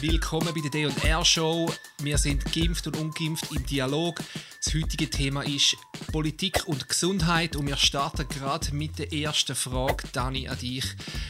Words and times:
Willkommen 0.00 0.52
bei 0.54 0.60
der 0.60 0.70
D&R 0.70 1.24
Show. 1.24 1.72
Wir 2.02 2.18
sind 2.18 2.52
geimpft 2.52 2.86
und 2.86 2.98
ungeimpft 2.98 3.50
im 3.50 3.64
Dialog. 3.64 4.16
Das 4.62 4.74
heutige 4.74 5.08
Thema 5.08 5.42
ist 5.42 5.74
Politik 6.12 6.66
und 6.66 6.86
Gesundheit 6.86 7.56
und 7.56 7.66
wir 7.66 7.78
starten 7.78 8.28
gerade 8.28 8.74
mit 8.74 8.98
der 8.98 9.10
ersten 9.10 9.54
Frage, 9.54 10.06
Dani, 10.12 10.48
an 10.48 10.58
dich. 10.58 10.84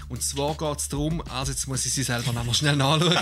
Und 0.08 0.20
zwar 0.22 0.56
geht 0.56 0.78
es 0.80 0.88
darum, 0.88 1.22
also 1.30 1.52
jetzt 1.52 1.68
muss 1.68 1.86
ich 1.86 1.94
sie 1.94 2.02
selber 2.02 2.32
noch 2.32 2.44
mal 2.44 2.54
schnell 2.54 2.74
nachschauen. 2.74 3.16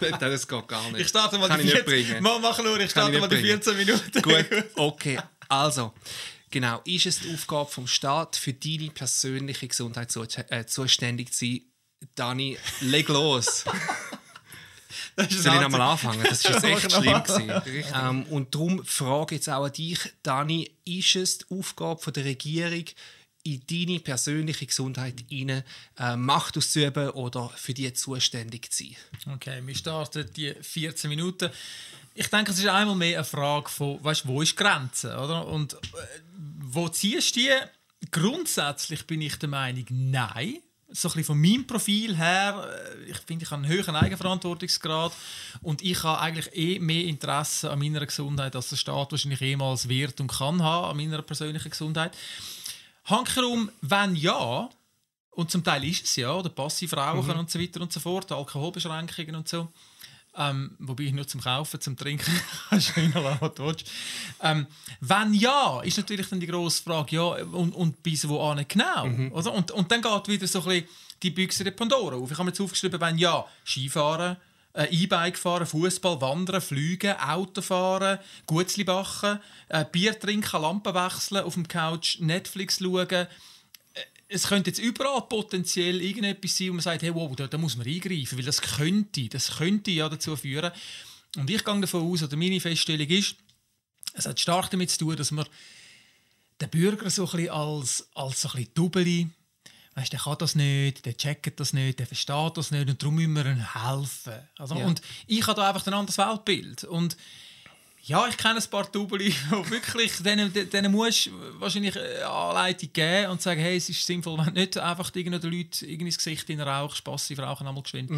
das 0.20 0.46
geht 0.46 0.68
gar 0.68 0.90
nicht. 0.92 1.00
Ich 1.00 1.08
starte 1.08 1.38
mal 1.38 1.48
Kann 1.48 1.60
die 1.60 1.66
ich 1.66 1.74
nicht 1.74 1.84
14, 1.84 2.06
bringen. 2.06 2.22
Mal 2.22 2.38
mach 2.38 2.62
nur, 2.62 2.78
ich 2.78 2.92
starte 2.92 3.12
ich 3.12 3.20
mal 3.20 3.28
die 3.28 3.36
14 3.38 3.76
Minuten. 3.76 4.22
Gut, 4.22 4.46
okay. 4.76 5.18
Also, 5.48 5.92
genau. 6.48 6.80
Ist 6.84 7.06
es 7.06 7.20
die 7.20 7.34
Aufgabe 7.34 7.68
vom 7.68 7.88
Staat, 7.88 8.36
für 8.36 8.52
deine 8.52 8.90
persönliche 8.90 9.66
Gesundheit 9.66 10.12
zu, 10.12 10.22
äh, 10.22 10.64
zuständig 10.66 11.32
zu 11.32 11.46
sein? 11.46 11.60
Dani, 12.14 12.56
leg 12.80 13.08
los. 13.08 13.64
Das 15.24 15.32
ist 15.32 15.42
Soll 15.42 15.54
ich 15.54 15.60
nochmal 15.60 15.80
anfangen? 15.82 16.22
Das 16.22 16.44
war 16.44 16.64
echt 16.64 16.92
schlimm. 16.92 17.62
Ähm, 17.94 18.22
und 18.24 18.54
darum 18.54 18.84
frage 18.84 19.34
ich 19.34 19.40
jetzt 19.40 19.48
auch 19.48 19.64
an 19.64 19.72
dich, 19.72 19.98
Dani, 20.22 20.70
ist 20.84 21.16
es 21.16 21.38
die 21.38 21.44
Aufgabe 21.50 22.00
von 22.00 22.12
der 22.12 22.24
Regierung, 22.24 22.84
in 23.42 23.62
deine 23.66 24.00
persönliche 24.00 24.66
Gesundheit 24.66 25.24
hinein 25.28 25.62
äh, 25.98 26.16
Macht 26.16 26.58
auszuüben 26.58 27.10
oder 27.10 27.48
für 27.48 27.72
die 27.72 27.92
zuständig 27.92 28.70
zu 28.70 28.84
sein? 28.84 29.34
Okay, 29.34 29.62
wir 29.64 29.74
starten 29.74 30.30
die 30.36 30.54
14 30.60 31.08
Minuten. 31.08 31.50
Ich 32.14 32.26
denke, 32.26 32.50
es 32.52 32.58
ist 32.58 32.66
einmal 32.66 32.96
mehr 32.96 33.18
eine 33.18 33.24
Frage 33.24 33.70
von, 33.70 34.02
weißt, 34.02 34.26
wo 34.26 34.42
ist 34.42 34.52
die 34.52 34.56
Grenze, 34.56 35.16
oder? 35.16 35.46
Und 35.46 35.74
äh, 35.74 35.78
wo 36.58 36.88
ziehst 36.88 37.36
du 37.36 37.40
die? 37.40 37.50
Grundsätzlich 38.10 39.06
bin 39.06 39.22
ich 39.22 39.36
der 39.36 39.48
Meinung, 39.48 39.84
nein. 39.88 40.58
So 40.92 41.08
ein 41.08 41.12
bisschen 41.12 41.24
von 41.24 41.40
meinem 41.40 41.66
Profil 41.66 42.16
her, 42.16 42.68
äh, 42.68 43.10
ich 43.10 43.18
finde, 43.18 43.44
ich 43.44 43.50
habe 43.50 43.62
einen 43.62 43.72
höheren 43.72 43.96
Eigenverantwortungsgrad 43.96 45.12
und 45.62 45.82
ich 45.82 46.02
habe 46.02 46.20
eigentlich 46.20 46.54
eh 46.54 46.78
mehr 46.78 47.04
Interesse 47.04 47.70
an 47.70 47.78
meiner 47.78 48.04
Gesundheit, 48.04 48.56
als 48.56 48.70
der 48.70 48.76
Staat 48.76 49.12
wahrscheinlich 49.12 49.40
jemals 49.40 49.88
wird 49.88 50.20
und 50.20 50.28
kann 50.28 50.62
haben, 50.62 50.90
an 50.90 50.96
meiner 50.96 51.22
persönlichen 51.22 51.70
Gesundheit. 51.70 52.16
Hankerum, 53.04 53.70
wenn 53.80 54.14
ja, 54.16 54.68
und 55.30 55.50
zum 55.50 55.64
Teil 55.64 55.84
ist 55.84 56.04
es 56.04 56.16
ja, 56.16 56.32
oder 56.32 56.48
Passivrauchen 56.48 57.36
und 57.36 57.50
so 57.50 57.60
weiter 57.60 57.80
und 57.80 57.92
so 57.92 58.00
fort, 58.00 58.30
Alkoholbeschränkungen 58.32 59.36
und 59.36 59.48
so. 59.48 59.68
Ähm, 60.36 60.76
wobei 60.78 61.04
ich 61.04 61.12
nur 61.12 61.26
zum 61.26 61.40
Kaufen, 61.40 61.80
zum 61.80 61.96
Trinken 61.96 62.32
kannst 62.68 62.96
du 62.96 63.00
reinlassen, 63.00 63.38
was 63.40 63.54
du 63.54 63.66
willst. 63.66 63.90
ähm, 64.42 64.66
Wenn 65.00 65.34
ja, 65.34 65.80
ist 65.82 65.96
natürlich 65.96 66.28
dann 66.28 66.38
die 66.38 66.46
grosse 66.46 66.82
Frage, 66.82 67.16
ja, 67.16 67.22
und, 67.22 67.74
und 67.74 68.02
bis 68.02 68.28
wo 68.28 68.40
an 68.48 68.64
genau? 68.68 69.06
Oder? 69.32 69.52
Und, 69.52 69.72
und 69.72 69.90
dann 69.90 70.00
geht 70.00 70.28
wieder 70.28 70.46
so 70.46 70.60
ein 70.60 70.64
bisschen 70.66 70.88
die 71.22 71.30
Büchse 71.30 71.64
der 71.64 71.72
Pandora 71.72 72.16
auf. 72.16 72.30
Ich 72.30 72.38
habe 72.38 72.44
mir 72.44 72.50
jetzt 72.50 72.60
aufgeschrieben, 72.60 73.00
wenn 73.00 73.18
ja, 73.18 73.44
Skifahren, 73.64 74.36
äh, 74.72 74.86
E-Bike 74.90 75.36
fahren, 75.36 75.66
Fußball, 75.66 76.20
Wandern, 76.20 76.60
Fliegen, 76.60 77.16
Autofahren, 77.18 78.18
Gutzli 78.46 78.84
backen, 78.84 79.40
äh, 79.68 79.84
Bier 79.90 80.18
trinken, 80.18 80.62
Lampen 80.62 80.94
wechseln, 80.94 81.42
auf 81.44 81.54
dem 81.54 81.66
Couch 81.66 82.18
Netflix 82.20 82.78
schauen. 82.78 83.26
Es 84.32 84.46
könnte 84.46 84.70
jetzt 84.70 84.78
überall 84.78 85.22
potenziell 85.22 86.00
irgendetwas 86.00 86.56
sein, 86.56 86.68
wo 86.68 86.72
man 86.74 86.82
sagt, 86.82 87.02
hey, 87.02 87.14
wow, 87.14 87.34
da, 87.34 87.48
da 87.48 87.58
muss 87.58 87.76
man 87.76 87.86
eingreifen, 87.86 88.38
weil 88.38 88.44
das 88.44 88.62
könnte, 88.62 89.28
das 89.28 89.56
könnte 89.56 89.90
ja 89.90 90.08
dazu 90.08 90.36
führen. 90.36 90.70
Und 91.36 91.50
ich 91.50 91.64
gehe 91.64 91.80
davon 91.80 92.02
aus, 92.02 92.22
oder 92.22 92.36
meine 92.36 92.60
Feststellung 92.60 93.08
ist, 93.08 93.36
es 94.14 94.26
hat 94.26 94.40
stark 94.40 94.70
damit 94.70 94.90
zu 94.90 94.98
tun, 94.98 95.16
dass 95.16 95.30
man 95.30 95.46
den 96.60 96.70
Bürger 96.70 97.10
so 97.10 97.24
ein 97.24 97.30
bisschen 97.30 97.50
als, 97.50 98.08
als 98.14 98.40
so 98.42 98.48
ein 98.48 98.56
bisschen 98.56 98.74
Double, 98.74 99.30
weißt, 99.94 100.12
der 100.12 100.20
kann 100.20 100.38
das 100.38 100.54
nicht, 100.54 101.04
der 101.06 101.16
checkt 101.16 101.58
das 101.58 101.72
nicht, 101.72 101.98
der 101.98 102.06
versteht 102.06 102.56
das 102.56 102.70
nicht 102.70 102.88
und 102.88 103.02
darum 103.02 103.16
müssen 103.16 103.34
wir 103.34 103.46
ihm 103.46 103.72
helfen. 103.72 104.48
Also, 104.58 104.74
Ja. 104.74 104.86
Und 104.86 105.00
ich 105.26 105.46
habe 105.46 105.60
da 105.60 105.68
einfach 105.68 105.86
ein 105.86 105.94
anderes 105.94 106.18
Weltbild. 106.18 106.84
Und 106.84 107.16
ja, 108.02 108.26
ich 108.28 108.36
kenne 108.36 108.60
ein 108.60 108.70
paar 108.70 108.86
Double, 108.90 109.18
die 109.18 109.34
wirklich, 109.70 110.12
denen, 110.22 110.52
denen 110.52 110.92
musst 110.92 111.26
du 111.26 111.30
wahrscheinlich 111.60 111.98
eine 111.98 112.26
Anleitung 112.26 112.92
geben 112.92 113.30
und 113.32 113.42
sagen, 113.42 113.60
hey, 113.60 113.76
es 113.76 113.88
ist 113.88 114.04
sinnvoll, 114.04 114.38
wenn 114.38 114.54
nicht 114.54 114.78
einfach 114.78 115.14
irgendeinen 115.14 115.52
Leuten 115.52 115.84
irgendwie 115.84 116.06
ins 116.06 116.18
Gesicht 116.18 116.48
in 116.50 116.60
rauchst, 116.60 117.04
passiv 117.04 117.38
rauchen 117.38 117.66
einmal 117.66 117.82
geschwind. 117.82 118.10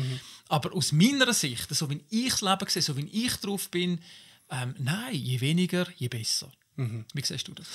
Aber 0.48 0.72
aus 0.74 0.92
meiner 0.92 1.32
Sicht, 1.32 1.74
so 1.74 1.90
wie 1.90 2.00
ich 2.10 2.30
das 2.30 2.42
Leben 2.42 2.68
sehe, 2.68 2.82
so 2.82 2.96
wie 2.96 3.08
ich 3.26 3.36
drauf 3.36 3.68
bin, 3.70 4.00
ähm, 4.50 4.74
nein, 4.78 5.14
je 5.14 5.40
weniger, 5.40 5.86
je 5.96 6.08
besser. 6.08 6.50
Wie 6.76 7.22
siehst 7.22 7.48
du 7.48 7.52
das? 7.52 7.66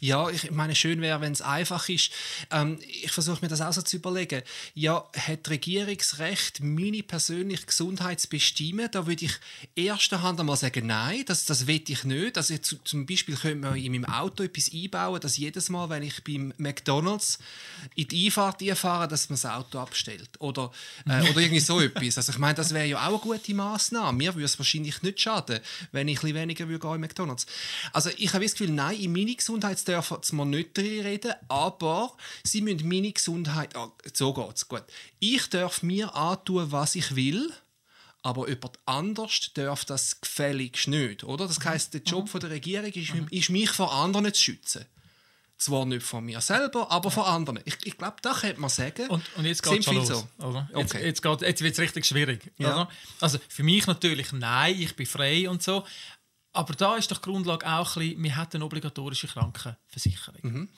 Ja, 0.00 0.28
ich 0.28 0.50
meine, 0.50 0.74
schön 0.74 1.00
wäre, 1.00 1.22
wenn 1.22 1.32
es 1.32 1.40
einfach 1.40 1.88
ist. 1.88 2.10
Ähm, 2.50 2.78
ich 2.86 3.10
versuche 3.10 3.38
mir 3.40 3.48
das 3.48 3.62
auch 3.62 3.72
so 3.72 3.80
zu 3.80 3.96
überlegen. 3.96 4.42
Ja, 4.74 5.08
hat 5.16 5.46
die 5.46 5.50
Regierung 5.50 5.96
das 5.96 6.18
Recht, 6.18 6.60
meine 6.60 7.02
persönliche 7.02 7.64
Gesundheit 7.64 8.20
zu 8.20 8.28
bestimmen? 8.28 8.88
Da 8.92 9.06
würde 9.06 9.24
ich 9.24 9.32
erster 9.74 10.20
Hand 10.20 10.38
einmal 10.38 10.58
sagen, 10.58 10.86
nein, 10.86 11.24
das, 11.24 11.46
das 11.46 11.66
will 11.66 11.82
ich 11.88 12.04
nicht. 12.04 12.36
Also 12.36 12.58
zu, 12.58 12.76
zum 12.84 13.06
Beispiel 13.06 13.36
könnte 13.36 13.68
man 13.68 13.76
in 13.76 13.92
meinem 13.92 14.04
Auto 14.04 14.42
etwas 14.42 14.70
einbauen, 14.70 15.20
dass 15.20 15.38
jedes 15.38 15.70
Mal, 15.70 15.88
wenn 15.88 16.02
ich 16.02 16.22
beim 16.22 16.52
McDonalds 16.58 17.38
in 17.94 18.08
die 18.08 18.26
Einfahrt 18.26 18.62
einfahre, 18.62 19.08
dass 19.08 19.30
man 19.30 19.36
das 19.40 19.46
Auto 19.46 19.78
abstellt. 19.78 20.28
Oder, 20.40 20.70
äh, 21.08 21.22
oder 21.30 21.40
irgendwie 21.40 21.60
so 21.60 21.80
etwas. 21.80 22.18
Also 22.18 22.32
ich 22.32 22.38
meine, 22.38 22.54
das 22.54 22.74
wäre 22.74 22.86
ja 22.86 23.08
auch 23.08 23.24
eine 23.24 23.38
gute 23.38 23.54
Maßnahme. 23.54 24.16
Mir 24.18 24.34
würde 24.34 24.44
es 24.44 24.58
wahrscheinlich 24.58 25.00
nicht 25.02 25.20
schaden, 25.20 25.60
wenn 25.90 26.06
ich 26.08 26.18
ein 26.18 26.20
bisschen 26.20 26.36
weniger 26.36 26.68
würde 26.68 26.80
gehen 26.80 26.94
in 26.96 27.00
McDonalds. 27.00 27.46
Also 27.94 28.10
ich 28.18 28.32
habe 28.34 28.41
das 28.46 28.52
Gefühl, 28.52 28.70
nein, 28.74 28.98
in 28.98 29.12
meine 29.12 29.34
Gesundheit 29.34 29.86
dürfen 29.86 30.18
mir 30.36 30.44
nicht 30.46 30.78
reden, 30.78 31.32
aber 31.48 32.16
sie 32.44 32.60
müssen 32.62 32.88
meine 32.88 33.12
Gesundheit, 33.12 33.76
ah, 33.76 33.92
so 34.12 34.32
geht's, 34.32 34.68
gut. 34.68 34.84
Ich 35.18 35.48
darf 35.48 35.82
mir 35.82 36.14
antun, 36.14 36.70
was 36.72 36.94
ich 36.94 37.14
will, 37.16 37.52
aber 38.22 38.48
jemand 38.48 38.78
anders 38.86 39.50
darf 39.54 39.84
das 39.84 40.20
gefälligst 40.20 40.88
nicht, 40.88 41.24
oder? 41.24 41.46
Das 41.46 41.58
heisst, 41.64 41.94
der 41.94 42.02
Job 42.02 42.28
von 42.28 42.40
der 42.40 42.50
Regierung 42.50 42.92
ist, 42.92 43.12
ist 43.30 43.50
mich 43.50 43.70
vor 43.70 43.92
anderen 43.92 44.32
zu 44.32 44.40
schützen. 44.42 44.84
Zwar 45.58 45.86
nicht 45.86 46.02
von 46.02 46.24
mir 46.24 46.40
selber, 46.40 46.90
aber 46.90 47.10
von 47.10 47.22
anderen. 47.24 47.60
Ich, 47.64 47.76
ich 47.84 47.96
glaube, 47.96 48.16
da 48.20 48.32
könnte 48.34 48.60
man 48.60 48.68
sagen. 48.70 49.08
Und, 49.08 49.22
und 49.36 49.44
jetzt 49.44 49.62
geht 49.62 49.84
schon 49.84 49.94
viel 49.94 50.08
los. 50.08 50.24
so. 50.38 50.44
Oder? 50.44 50.68
Jetzt, 50.74 50.94
Okay. 50.94 51.06
jetzt, 51.06 51.24
jetzt 51.24 51.62
wird 51.62 51.72
es 51.74 51.78
richtig 51.78 52.04
schwierig. 52.04 52.52
Ja. 52.58 52.88
Also 53.20 53.38
für 53.48 53.62
mich 53.62 53.86
natürlich 53.86 54.32
nein, 54.32 54.74
ich 54.80 54.96
bin 54.96 55.06
frei 55.06 55.48
und 55.48 55.62
so. 55.62 55.84
Aber 56.52 56.74
da 56.74 56.96
ist 56.96 57.10
doch 57.10 57.18
die 57.18 57.30
Grundlage 57.30 57.66
auch 57.66 57.96
ein 57.96 58.02
bisschen, 58.02 58.22
wir 58.22 58.36
haben 58.36 58.50
eine 58.52 58.64
obligatorische 58.64 59.26
Krankenversicherung. 59.26 60.40
Mhm. 60.42 60.68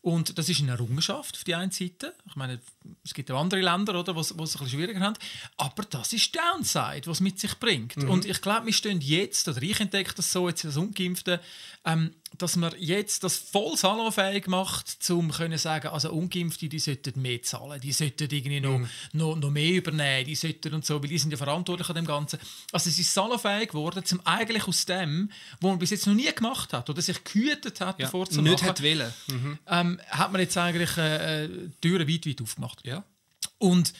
Und 0.00 0.38
das 0.38 0.48
ist 0.48 0.60
eine 0.60 0.70
Errungenschaft 0.70 1.34
auf 1.34 1.44
die 1.44 1.54
einen 1.54 1.72
Seite. 1.72 2.14
Ich 2.26 2.36
meine, 2.36 2.60
es 3.04 3.12
gibt 3.12 3.30
auch 3.30 3.40
andere 3.40 3.60
Länder, 3.60 3.98
oder, 3.98 4.14
wo 4.14 4.20
es 4.20 4.30
ein 4.30 4.36
bisschen 4.36 4.68
schwieriger 4.68 5.00
haben. 5.00 5.16
Aber 5.56 5.82
das 5.82 6.12
ist 6.12 6.34
die 6.34 6.38
Downside, 6.38 7.02
was 7.06 7.18
es 7.18 7.20
mit 7.20 7.40
sich 7.40 7.58
bringt. 7.58 7.96
Mhm. 7.96 8.08
Und 8.08 8.24
ich 8.24 8.40
glaube, 8.40 8.66
wir 8.66 8.72
stehen 8.72 9.00
jetzt, 9.00 9.48
oder 9.48 9.60
ich 9.60 9.80
entdecke 9.80 10.14
das 10.14 10.30
so 10.30 10.48
jetzt 10.48 10.64
als 10.64 10.76
Ungeimpfte, 10.76 11.40
ähm, 11.84 12.14
dass 12.36 12.56
man 12.56 12.74
jetzt 12.78 13.24
das 13.24 13.36
voll 13.36 13.76
salonfähig 13.76 14.46
macht, 14.46 14.98
um 15.10 15.30
können 15.30 15.58
sagen, 15.58 15.88
also 15.88 16.10
Ungeimpfte, 16.10 16.68
die 16.68 16.78
sollten 16.78 17.20
mehr 17.20 17.42
zahlen, 17.42 17.80
die 17.80 17.92
sollten 17.92 18.28
irgendwie 18.30 18.60
noch, 18.60 18.80
noch, 19.12 19.36
noch 19.36 19.50
mehr 19.50 19.72
übernehmen, 19.72 20.26
die 20.26 20.34
sollten 20.34 20.74
und 20.74 20.84
so, 20.84 21.00
weil 21.02 21.08
die 21.08 21.18
sind 21.18 21.30
ja 21.30 21.36
verantwortlich 21.36 21.88
an 21.88 21.94
dem 21.96 22.06
Ganzen. 22.06 22.38
Also 22.72 22.90
es 22.90 22.98
ist 22.98 23.12
salonfähig 23.12 23.70
geworden, 23.70 24.04
zum 24.04 24.20
eigentlich 24.26 24.66
aus 24.68 24.84
dem, 24.84 25.30
was 25.60 25.70
man 25.70 25.78
bis 25.78 25.90
jetzt 25.90 26.06
noch 26.06 26.14
nie 26.14 26.32
gemacht 26.32 26.72
hat 26.72 26.90
oder 26.90 27.00
sich 27.00 27.22
gehütet 27.24 27.80
hat, 27.80 27.98
ja, 27.98 28.06
davor 28.06 28.28
zu 28.28 28.42
nicht 28.42 28.52
machen, 28.52 28.68
hat 28.68 28.82
wollen. 28.82 29.12
ähm, 29.66 30.00
hat 30.08 30.32
man 30.32 30.40
jetzt 30.40 30.56
eigentlich 30.56 30.96
äh, 30.96 31.44
äh, 31.44 31.48
die 31.48 31.88
Türen 31.88 32.08
weit, 32.08 32.26
weit 32.26 32.42
aufgemacht. 32.42 32.84
Ja. 32.84 33.04
Und, 33.58 33.92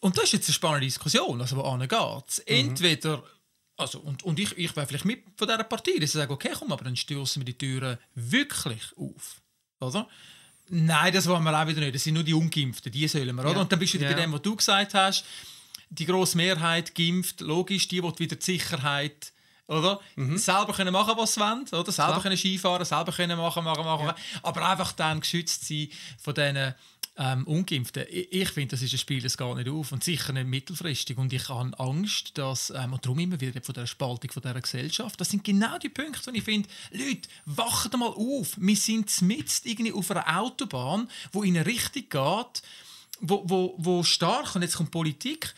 und 0.00 0.16
das 0.16 0.24
ist 0.24 0.32
jetzt 0.32 0.48
eine 0.48 0.54
spannende 0.54 0.86
Diskussion, 0.86 1.40
also 1.40 1.56
wo 1.56 1.62
geht 1.78 1.90
Mhm. 1.90 2.42
Entweder, 2.46 3.22
also, 3.76 3.98
und, 4.00 4.22
und 4.22 4.38
ich, 4.38 4.56
ich 4.58 4.76
wäre 4.76 4.86
vielleicht 4.86 5.04
mit 5.04 5.24
von 5.36 5.48
dieser 5.48 5.64
Partie, 5.64 5.94
dass 5.98 6.10
ich 6.10 6.12
sage, 6.12 6.32
okay, 6.32 6.50
komm, 6.56 6.72
aber 6.72 6.84
dann 6.84 6.96
stößen 6.96 7.40
wir 7.40 7.44
die 7.52 7.58
Türen 7.58 7.98
wirklich 8.14 8.82
auf. 8.96 9.40
Oder? 9.80 10.08
Nein, 10.68 11.12
das 11.12 11.26
wollen 11.26 11.42
wir 11.42 11.60
auch 11.60 11.66
wieder 11.66 11.80
nicht. 11.80 11.94
Das 11.94 12.04
sind 12.04 12.14
nur 12.14 12.22
die 12.22 12.34
Ungeimpften, 12.34 12.92
die 12.92 13.08
sollen 13.08 13.34
wir, 13.34 13.42
oder? 13.44 13.52
Ja. 13.54 13.60
Und 13.60 13.72
dann 13.72 13.78
bist 13.78 13.94
du 13.94 13.98
wieder 13.98 14.10
Ja. 14.10 14.16
bei 14.16 14.22
dem, 14.22 14.32
was 14.32 14.42
du 14.42 14.54
gesagt 14.56 14.94
hast. 14.94 15.24
Die 15.90 16.06
grosse 16.06 16.36
Mehrheit 16.36 16.94
geimpft, 16.94 17.40
logisch, 17.40 17.88
die 17.88 18.02
will 18.02 18.14
wieder 18.18 18.36
die 18.36 18.44
Sicherheit 18.44 19.32
oder? 19.68 20.00
Selber 20.36 20.72
können 20.74 20.92
machen, 20.92 21.14
was 21.16 21.34
sie 21.34 21.40
wollen, 21.40 21.62
oder? 21.72 21.92
Selber 21.92 22.08
Mhm. 22.08 22.12
Klar. 22.12 22.22
können 22.22 22.36
Skifahren, 22.36 22.84
selber 22.84 23.12
können 23.12 23.38
machen, 23.38 23.64
machen, 23.64 23.84
machen. 23.84 24.12
Aber 24.42 24.68
einfach 24.68 24.92
dann 24.92 25.20
geschützt 25.20 25.66
sein 25.66 25.88
von 26.18 26.34
diesen 26.34 26.74
ähm, 27.16 27.46
Ungeimpften. 27.46 28.06
Ich, 28.08 28.32
ich 28.32 28.48
finde, 28.50 28.72
das 28.72 28.82
ist 28.82 28.92
ein 28.92 28.98
Spiel, 28.98 29.22
das 29.22 29.36
geht 29.36 29.56
nicht 29.56 29.68
auf 29.68 29.92
und 29.92 30.02
sicher 30.02 30.32
nicht 30.32 30.46
mittelfristig. 30.46 31.18
Und 31.18 31.32
ich 31.32 31.48
habe 31.48 31.78
Angst, 31.78 32.38
dass, 32.38 32.70
ähm, 32.70 32.94
und 32.94 33.04
darum 33.04 33.18
immer 33.18 33.40
wieder 33.40 33.60
von 33.60 33.74
der 33.74 33.86
Spaltung 33.86 34.30
von 34.30 34.42
dieser 34.42 34.60
Gesellschaft, 34.60 35.20
das 35.20 35.30
sind 35.30 35.44
genau 35.44 35.78
die 35.78 35.88
Punkte, 35.88 36.26
wo 36.26 36.34
ich 36.34 36.42
finde, 36.42 36.68
Leute, 36.90 37.28
wacht 37.44 37.96
mal 37.96 38.06
auf. 38.08 38.56
Wir 38.56 38.76
sind 38.76 39.22
mitten 39.22 39.68
irgendwie 39.68 39.92
auf 39.92 40.10
einer 40.10 40.40
Autobahn, 40.40 41.08
wo 41.32 41.42
in 41.42 41.56
eine 41.56 41.66
Richtung 41.66 42.04
geht, 42.08 42.62
wo, 43.20 43.42
wo, 43.46 43.74
wo 43.78 44.02
stark, 44.02 44.54
und 44.56 44.62
jetzt 44.62 44.76
kommt 44.76 44.90
Politik, 44.90 45.54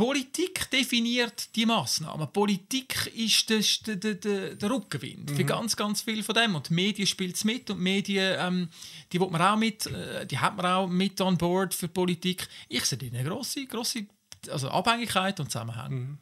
Politik 0.00 0.70
definiert 0.70 1.54
die 1.54 1.66
Massnahmen. 1.66 2.26
Politik 2.32 3.12
ist 3.14 3.50
der, 3.50 3.96
der, 3.96 4.14
der, 4.14 4.54
der, 4.54 4.70
Rückenwind 4.70 5.30
für 5.30 5.44
ganz, 5.44 5.76
ganz 5.76 6.00
viel 6.00 6.22
von 6.22 6.34
dem. 6.34 6.54
Und 6.54 6.70
die 6.70 6.74
Medien 6.74 7.06
spielt 7.06 7.36
es 7.36 7.44
mit 7.44 7.68
und 7.68 7.76
die 7.76 7.82
Medien, 7.82 8.34
ähm, 8.38 8.68
die 9.12 9.18
man 9.18 9.42
auch 9.42 9.58
mit, 9.58 9.84
äh, 9.88 10.26
die 10.26 10.38
hat 10.38 10.56
man 10.56 10.64
auch 10.64 10.86
mit 10.86 11.20
an 11.20 11.36
Board 11.36 11.74
für 11.74 11.88
Politik. 11.88 12.48
Ich 12.70 12.86
sehe 12.86 12.96
da 12.96 13.04
eine 13.04 13.28
grosse, 13.28 13.66
grosse 13.66 14.06
also 14.48 14.70
Abhängigkeit 14.70 15.38
und 15.38 15.52
Zusammenhang. 15.52 15.92
Mhm. 15.92 16.18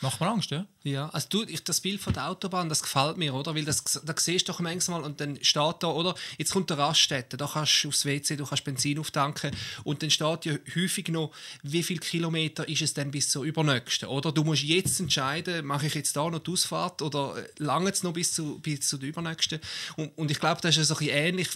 Macht 0.00 0.20
mir 0.20 0.28
Angst, 0.28 0.50
ja? 0.50 0.66
Ja, 0.84 1.08
also 1.08 1.28
du, 1.28 1.42
ich, 1.44 1.64
das 1.64 1.80
Bild 1.80 2.00
von 2.00 2.12
der 2.12 2.28
Autobahn, 2.28 2.68
das 2.68 2.82
gefällt 2.82 3.16
mir, 3.16 3.34
oder? 3.34 3.54
Weil 3.54 3.64
das, 3.64 3.82
da 3.82 4.14
siehst 4.16 4.48
du 4.48 4.52
doch 4.52 4.60
manchmal 4.60 5.02
und 5.02 5.20
dann 5.20 5.38
steht 5.42 5.76
da, 5.80 5.88
oder? 5.88 6.14
Jetzt 6.38 6.52
kommt 6.52 6.70
der 6.70 6.78
Raststätte, 6.78 7.36
da 7.36 7.50
kannst 7.52 7.82
du 7.82 7.88
aufs 7.88 8.04
WC, 8.04 8.36
du 8.36 8.46
kannst 8.46 8.64
Benzin 8.64 8.98
auftanken 8.98 9.50
und 9.84 10.02
dann 10.02 10.10
steht 10.10 10.44
ja 10.44 10.54
häufig 10.76 11.08
noch, 11.08 11.32
wie 11.62 11.82
viele 11.82 12.00
Kilometer 12.00 12.68
ist 12.68 12.82
es 12.82 12.94
denn 12.94 13.10
bis 13.10 13.28
zur 13.30 13.44
übernächsten, 13.44 14.08
oder? 14.08 14.30
Du 14.30 14.44
musst 14.44 14.62
jetzt 14.62 15.00
entscheiden, 15.00 15.66
mache 15.66 15.86
ich 15.86 15.94
jetzt 15.94 16.16
da 16.16 16.30
noch 16.30 16.38
die 16.38 16.52
Ausfahrt 16.52 17.02
oder 17.02 17.34
lange 17.58 17.90
es 17.90 18.02
noch 18.02 18.12
bis 18.12 18.32
zu, 18.32 18.60
bis 18.60 18.88
zu 18.88 18.98
übernächsten? 18.98 19.60
Und, 19.96 20.16
und 20.16 20.30
ich 20.30 20.38
glaube, 20.38 20.60
das 20.60 20.76
ist 20.76 20.88
so 20.88 20.94
ein 20.94 20.98
bisschen 20.98 21.16
ähnlich 21.16 21.48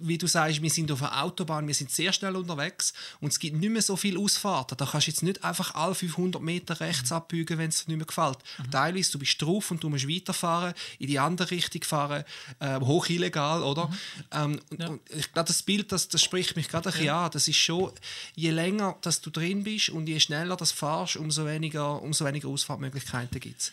wie 0.00 0.18
du 0.18 0.26
sagst, 0.26 0.62
wir 0.62 0.70
sind 0.70 0.90
auf 0.92 1.00
der 1.00 1.22
Autobahn, 1.22 1.66
wir 1.66 1.74
sind 1.74 1.90
sehr 1.90 2.12
schnell 2.12 2.36
unterwegs 2.36 2.92
und 3.20 3.32
es 3.32 3.38
gibt 3.38 3.56
nicht 3.56 3.70
mehr 3.70 3.82
so 3.82 3.96
viele 3.96 4.18
Ausfahrten. 4.18 4.76
Da 4.76 4.86
kannst 4.86 5.06
du 5.06 5.10
jetzt 5.10 5.22
nicht 5.22 5.42
einfach 5.44 5.74
alle 5.74 5.94
500 5.94 6.42
Meter 6.42 6.80
rechts 6.80 7.10
mhm. 7.10 7.16
abbiegen, 7.16 7.58
wenn 7.58 7.70
es 7.70 7.84
dir 7.84 7.90
nicht 7.90 7.98
mehr 7.98 8.06
gefällt. 8.06 8.38
Mhm. 8.58 8.70
Teilweise, 8.70 9.12
du 9.12 9.18
bist 9.18 9.40
drauf 9.40 9.70
und 9.70 9.82
du 9.82 9.88
musst 9.88 10.08
weiterfahren, 10.08 10.74
in 10.98 11.06
die 11.06 11.18
andere 11.18 11.50
Richtung 11.50 11.82
fahren, 11.82 12.24
äh, 12.60 12.80
hoch 12.80 13.08
illegal, 13.08 13.62
oder? 13.62 13.88
Mhm. 13.88 13.94
Ähm, 14.32 14.60
ja. 14.78 14.88
und 14.88 15.00
ich 15.10 15.32
glaube, 15.32 15.48
das 15.48 15.62
Bild, 15.62 15.90
das, 15.92 16.08
das 16.08 16.22
spricht 16.22 16.56
mich 16.56 16.68
gerade 16.68 16.88
ein 16.88 16.92
bisschen 16.92 17.06
ja. 17.06 17.26
an. 17.26 17.30
Das 17.30 17.48
ist 17.48 17.56
schon, 17.56 17.92
je 18.34 18.50
länger 18.50 18.96
dass 19.00 19.20
du 19.20 19.30
drin 19.30 19.64
bist 19.64 19.88
und 19.88 20.06
je 20.06 20.20
schneller 20.20 20.56
das 20.56 20.72
fahrst, 20.72 21.16
umso 21.16 21.46
weniger, 21.46 22.00
umso 22.02 22.24
weniger 22.24 22.48
Ausfahrtmöglichkeiten 22.48 23.40
gibt 23.40 23.60
es. 23.60 23.72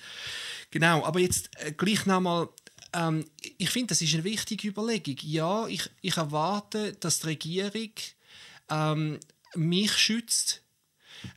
Genau, 0.72 1.04
aber 1.04 1.20
jetzt 1.20 1.50
äh, 1.58 1.72
gleich 1.72 2.06
nochmal 2.06 2.48
ähm, 2.94 3.26
ich 3.58 3.70
finde, 3.70 3.88
das 3.88 4.02
ist 4.02 4.14
eine 4.14 4.24
wichtige 4.24 4.68
Überlegung. 4.68 5.18
Ja, 5.22 5.68
ich, 5.68 5.90
ich 6.02 6.18
erwarte, 6.18 6.94
dass 6.94 7.20
die 7.20 7.28
Regierung 7.28 7.92
ähm, 8.70 9.20
mich 9.56 9.94
schützt 9.94 10.64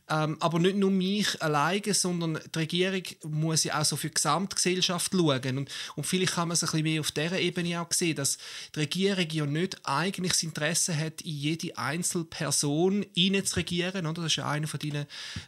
ähm, 0.09 0.37
aber 0.39 0.59
nicht 0.59 0.75
nur 0.75 0.91
mich 0.91 1.41
alleine, 1.41 1.93
sondern 1.93 2.39
die 2.53 2.59
Regierung 2.59 3.03
muss 3.23 3.63
ja 3.63 3.79
auch 3.79 3.85
so 3.85 3.95
für 3.95 4.07
die 4.07 4.15
Gesamtgesellschaft 4.15 5.11
schauen. 5.11 5.57
Und, 5.57 5.69
und 5.95 6.05
vielleicht 6.05 6.33
kann 6.33 6.47
man 6.47 6.55
es 6.55 6.63
ein 6.63 6.67
bisschen 6.67 6.83
mehr 6.83 7.01
auf 7.01 7.11
dieser 7.11 7.39
Ebene 7.39 7.81
auch 7.81 7.91
sehen, 7.91 8.15
dass 8.15 8.37
die 8.75 8.79
Regierung 8.79 9.29
ja 9.29 9.45
nicht 9.45 9.77
eigentlich 9.83 10.33
das 10.33 10.43
Interesse 10.43 10.97
hat, 10.97 11.21
in 11.21 11.37
jede 11.37 11.77
Einzelperson 11.77 13.05
regieren, 13.15 14.05
oder? 14.05 14.21
das 14.21 14.31
ist 14.31 14.35
ja 14.37 14.49
einer 14.49 14.67
von 14.67 14.79
deinen 14.79 15.05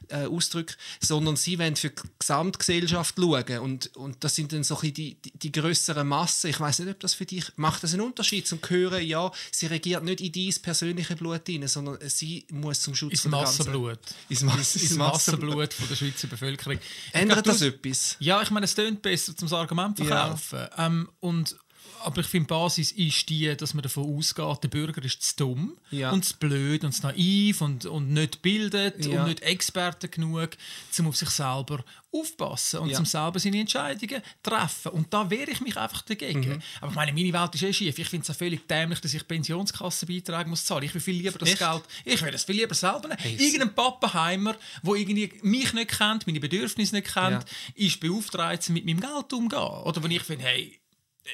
äh, 0.10 0.26
Ausdrücken, 0.26 0.76
sondern 1.00 1.36
sie 1.36 1.58
wollen 1.60 1.76
für 1.76 1.90
die 1.90 2.02
Gesamtgesellschaft 2.20 3.16
schauen. 3.18 3.60
Und, 3.60 3.96
und 3.96 4.24
das 4.24 4.36
sind 4.36 4.52
dann 4.52 4.64
so 4.64 4.80
ein 4.80 4.94
die, 4.94 5.16
die, 5.16 5.32
die 5.32 5.52
grösseren 5.52 6.08
Massen. 6.08 6.50
Ich 6.50 6.60
weiß 6.60 6.80
nicht, 6.80 6.92
ob 6.92 7.00
das 7.00 7.14
für 7.14 7.26
dich, 7.26 7.46
macht 7.56 7.84
das 7.84 7.94
einen 7.94 8.02
Unterschied, 8.02 8.48
zum 8.48 8.60
hören, 8.68 9.06
ja, 9.06 9.32
sie 9.52 9.68
regiert 9.68 10.04
nicht 10.04 10.22
in 10.22 10.32
dein 10.32 10.62
persönliche 10.62 11.16
Blut 11.16 11.42
rein, 11.48 11.68
sondern 11.68 11.98
sie 12.08 12.46
muss 12.52 12.82
zum 12.82 12.96
Schutz 12.96 13.12
Ins 13.12 13.22
von 13.22 13.32
der 13.32 13.42
Massenblut 13.42 14.00
ins, 14.30 14.42
Mass 14.42 14.76
ins 14.76 14.96
Massenblut 14.96 15.74
von 15.74 15.88
der 15.88 15.96
Schweizer 15.96 16.28
Bevölkerung. 16.28 16.80
Ändert 17.12 17.48
das 17.48 17.62
etwas? 17.62 18.18
Ja, 18.20 18.42
ich 18.42 18.52
meine, 18.52 18.66
es 18.66 18.76
tönt 18.76 19.02
besser, 19.02 19.36
zum 19.36 19.52
Argument 19.54 19.98
verkaufen. 19.98 20.60
Ja. 20.60 20.86
Ähm, 20.86 21.10
und 21.20 21.56
aber 22.06 22.22
ich 22.22 22.28
finde, 22.28 22.48
die 22.48 22.54
Basis 22.54 22.92
ist 22.92 23.30
die, 23.30 23.56
dass 23.56 23.74
man 23.74 23.82
davon 23.84 24.16
ausgeht, 24.18 24.64
der 24.64 24.68
Bürger 24.68 25.04
ist 25.04 25.22
zu 25.22 25.36
dumm 25.38 25.78
ja. 25.92 26.12
und 26.12 26.24
zu 26.24 26.38
blöd 26.38 26.84
und 26.84 26.92
zu 26.92 27.04
naiv 27.04 27.62
und, 27.62 27.86
und 27.86 28.14
nicht 28.14 28.42
bildet 28.42 29.06
ja. 29.06 29.22
und 29.22 29.30
nicht 29.30 29.42
Experte 29.42 30.08
genug, 30.08 30.52
um 31.00 31.08
auf 31.08 31.16
sich 31.16 31.30
selber 31.30 31.84
aufpassen 32.12 32.80
und 32.80 32.90
ja. 32.90 32.96
zum 32.96 33.06
selber 33.06 33.40
seine 33.40 33.60
Entscheidungen 33.60 34.22
treffen. 34.42 34.92
Und 34.92 35.14
da 35.14 35.30
wehre 35.30 35.52
ich 35.52 35.62
mich 35.62 35.76
einfach 35.76 36.02
dagegen. 36.04 36.48
Mhm. 36.48 36.62
Aber 36.80 36.92
ich 36.92 36.96
meine, 36.96 37.14
meine 37.14 37.34
Welt 37.34 37.56
ist 37.56 37.64
eh 37.64 37.74
schief. 37.74 37.98
Ich 38.00 38.08
finde 38.08 38.24
es 38.24 38.30
auch 38.30 38.38
völlig 38.38 38.68
dämlich, 38.68 39.02
dass 39.02 39.14
ich 39.14 39.28
Pensionskassenbeiträge 39.28 40.50
muss 40.50 40.64
zahlen. 40.64 40.84
Ich 40.84 40.94
will 40.94 41.02
viel 41.02 41.16
lieber 41.16 41.38
das 41.38 41.50
Echt? 41.50 41.60
Geld, 41.60 41.84
ich 42.06 42.22
will 42.22 42.32
das 42.32 42.44
viel 42.44 42.56
lieber 42.56 42.76
selber 42.76 43.08
nehmen. 43.10 43.20
Hey, 43.20 43.36
Irgendein 43.36 43.74
Pappenheimer, 43.74 44.56
der 44.84 44.94
irgendwie 44.94 45.34
mich 45.42 45.74
nicht 45.74 45.98
kennt, 45.98 46.28
meine 46.28 46.40
Bedürfnisse 46.40 46.96
nicht 46.96 47.14
kennt, 47.14 47.46
ist 47.74 48.00
beauftragt, 48.00 48.70
mit 48.70 48.86
meinem 48.86 49.00
Geld 49.00 49.34
umzugehen. 49.34 49.84
Oder 49.84 50.04
wenn 50.04 50.12
ich 50.12 50.24
finde, 50.24 50.46
hey, 50.46 50.80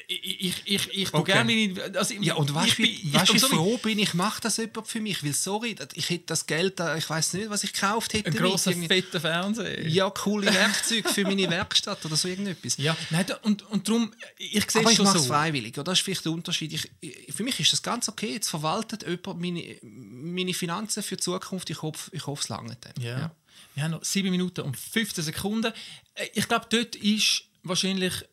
ich, 0.08 0.62
ich, 0.64 0.88
ich 0.94 1.14
okay. 1.14 1.32
gerne 1.32 1.52
meine, 1.52 1.98
also 1.98 2.14
ja 2.14 2.34
und 2.34 2.52
weißt 2.54 2.78
du 2.78 2.82
wie, 2.82 3.12
weißt, 3.12 3.34
wie 3.34 3.38
froh 3.38 3.76
bin 3.76 3.98
ich 3.98 4.14
mache 4.14 4.40
das 4.40 4.56
jemand 4.56 4.88
für 4.88 5.00
mich 5.00 5.22
weil 5.22 5.34
sorry 5.34 5.76
ich 5.94 6.08
hätte 6.08 6.24
das 6.26 6.46
Geld 6.46 6.80
ich 6.96 7.10
weiß 7.10 7.34
nicht 7.34 7.50
was 7.50 7.62
ich 7.62 7.74
gekauft 7.74 8.14
hätte 8.14 8.30
ein 8.30 8.36
großer 8.36 8.72
fetter 8.72 9.20
Fernseher 9.20 9.86
ja 9.86 10.08
coole 10.08 10.52
Werkzeuge 10.52 11.08
für 11.08 11.24
meine 11.24 11.48
Werkstatt 11.50 12.04
oder 12.06 12.16
so 12.16 12.28
irgendetwas 12.28 12.78
ja 12.78 12.96
nein, 13.10 13.26
und 13.42 13.62
und 13.70 13.86
darum 13.86 14.12
ich 14.38 14.70
sehe 14.70 14.80
aber 14.80 14.92
ich 14.92 14.98
mache 14.98 15.18
es 15.18 15.24
so. 15.24 15.28
freiwillig 15.28 15.74
oder 15.74 15.84
das 15.84 15.98
ist 15.98 16.04
vielleicht 16.04 16.24
der 16.24 16.32
Unterschied 16.32 16.72
ich, 16.72 17.34
für 17.34 17.42
mich 17.42 17.60
ist 17.60 17.72
das 17.72 17.82
ganz 17.82 18.08
okay 18.08 18.32
jetzt 18.32 18.48
verwaltet 18.48 19.06
jemand 19.06 19.40
meine, 19.40 19.76
meine 19.82 20.54
Finanzen 20.54 21.02
für 21.02 21.16
die 21.16 21.22
Zukunft 21.22 21.68
ich 21.68 21.82
hoffe 21.82 22.10
ich 22.14 22.26
hoffe 22.26 22.42
es 22.42 22.48
lange 22.48 22.78
dann 22.80 22.94
ja. 22.98 23.18
ja. 23.18 23.36
wir 23.74 23.84
haben 23.84 23.90
noch 23.90 24.04
sieben 24.04 24.30
Minuten 24.30 24.62
und 24.62 24.74
15 24.74 25.22
Sekunden 25.22 25.72
äh, 26.14 26.28
ich 26.32 26.48
glaube 26.48 26.66
dort 26.70 26.96
ist 26.96 27.44
wahrscheinlich 27.62 28.24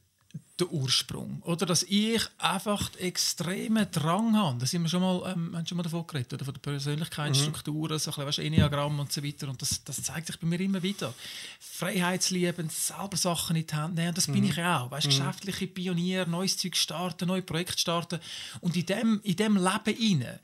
der 0.60 0.72
Ursprung. 0.72 1.42
Oder 1.44 1.66
dass 1.66 1.84
ich 1.84 2.22
einfach 2.38 2.94
extremen 2.98 3.90
Drang 3.92 4.36
habe. 4.36 4.60
Da 4.60 4.66
sind 4.66 4.84
wir 4.84 4.90
schon 4.90 5.02
mal, 5.02 5.32
ähm, 5.32 5.56
haben 5.56 5.66
schon 5.66 5.78
mal 5.78 5.84
davon 5.84 6.06
geredet, 6.06 6.34
oder? 6.34 6.46
von 6.46 6.54
der 6.54 6.62
Persönlichkeitsstrukturen, 6.62 7.96
mhm. 7.96 8.00
so 8.00 8.12
ein 8.12 8.26
bisschen, 8.26 8.46
Enneagramm 8.46 9.00
und 9.00 9.12
so 9.12 9.24
weiter. 9.24 9.48
Und 9.50 9.62
das, 9.62 9.84
das 9.84 10.04
zeigt 10.04 10.28
sich 10.28 10.40
bei 10.40 10.48
mir 10.48 10.60
immer 10.60 10.82
wieder. 10.84 11.14
Freiheitslieben, 11.60 12.70
selber 12.70 13.18
Sachen 13.18 13.56
in 13.56 13.66
die 13.66 13.76
Hand 13.76 13.96
nehmen, 13.96 14.14
das 14.14 14.28
mhm. 14.28 14.34
bin 14.34 14.44
ich 14.46 14.62
auch. 14.62 14.92
Weißt, 14.92 15.08
mhm. 15.08 15.12
Geschäftliche 15.12 15.68
Pionier, 15.68 16.26
neues 16.26 16.58
Zeug 16.58 16.76
starten, 16.76 17.28
neue 17.28 17.42
Projekte 17.42 17.80
starten. 17.80 18.20
Und 18.62 18.76
in 18.76 18.86
dem, 18.86 19.22
in 19.24 19.36
dem 19.36 19.56
Leben 19.56 19.98
hinein 19.98 20.40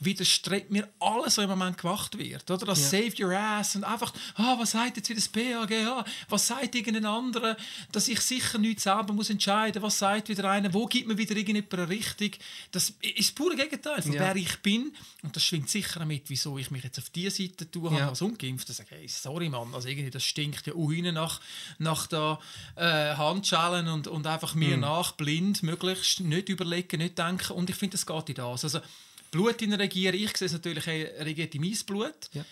widerstrebt 0.00 0.70
mir 0.70 0.88
alles, 0.98 1.36
was 1.36 1.44
im 1.44 1.50
Moment 1.50 1.78
gemacht 1.78 2.18
wird. 2.18 2.50
Oder? 2.50 2.66
Das 2.66 2.90
ja. 2.90 3.00
Save 3.00 3.22
Your 3.22 3.38
Ass 3.38 3.76
und 3.76 3.84
einfach, 3.84 4.12
ah, 4.34 4.56
was 4.58 4.72
sagt 4.72 4.96
jetzt 4.96 5.08
wieder 5.08 5.20
das 5.20 5.28
BAG? 5.28 6.04
Was 6.28 6.46
sagt 6.46 6.74
irgendein 6.74 7.04
anderer? 7.06 7.56
Dass 7.92 8.08
ich 8.08 8.20
sicher 8.20 8.58
nichts 8.58 8.84
selber 8.84 9.12
muss 9.12 9.30
entscheiden 9.30 9.82
Was 9.82 9.98
sagt 9.98 10.28
wieder 10.28 10.50
einer? 10.50 10.72
Wo 10.72 10.86
gibt 10.86 11.06
mir 11.06 11.18
wieder 11.18 11.36
irgendjemand 11.36 11.74
eine 11.74 11.88
Richtung? 11.88 12.30
Das 12.72 12.90
ist 13.00 13.18
das 13.18 13.32
pure 13.32 13.56
Gegenteil 13.56 14.00
von 14.02 14.12
ja. 14.12 14.20
wer 14.20 14.36
ich 14.36 14.58
bin. 14.60 14.92
Und 15.22 15.36
das 15.36 15.44
schwingt 15.44 15.68
sicher 15.68 16.00
damit, 16.00 16.24
wieso 16.28 16.56
ich 16.56 16.70
mich 16.70 16.82
jetzt 16.82 16.98
auf 16.98 17.10
diese 17.10 17.42
Seite 17.42 17.70
tue, 17.70 17.92
ja. 17.96 18.08
als 18.08 18.22
Ungeimpfter. 18.22 18.72
Sage, 18.72 18.88
hey, 18.92 19.08
sorry 19.08 19.50
Mann, 19.50 19.74
also 19.74 19.86
irgendwie, 19.86 20.10
das 20.10 20.24
stinkt 20.24 20.66
ja 20.66 20.74
auch 20.74 20.90
nach, 20.90 21.40
nach 21.78 22.06
der 22.06 22.38
äh, 22.76 23.14
Handschellen 23.16 23.88
und, 23.88 24.06
und 24.06 24.26
einfach 24.26 24.54
mir 24.54 24.76
mhm. 24.76 24.82
nach, 24.82 25.12
blind, 25.12 25.62
möglichst 25.62 26.20
nicht 26.20 26.48
überlegen, 26.48 26.98
nicht 26.98 27.18
denken. 27.18 27.52
Und 27.52 27.68
ich 27.68 27.76
finde, 27.76 27.96
das 27.96 28.06
geht 28.06 28.30
in 28.30 28.34
das. 28.36 28.64
Also, 28.64 28.80
Blut 29.30 29.62
in 29.62 29.72
regieren. 29.72 30.14
Ich 30.14 30.36
sehe 30.36 30.46
es 30.46 30.52
natürlich, 30.52 30.86
er 30.86 31.24
regiert 31.24 31.54
in 31.54 31.60
mein 31.60 31.76
Blut. 31.86 32.30
Ja. 32.32 32.44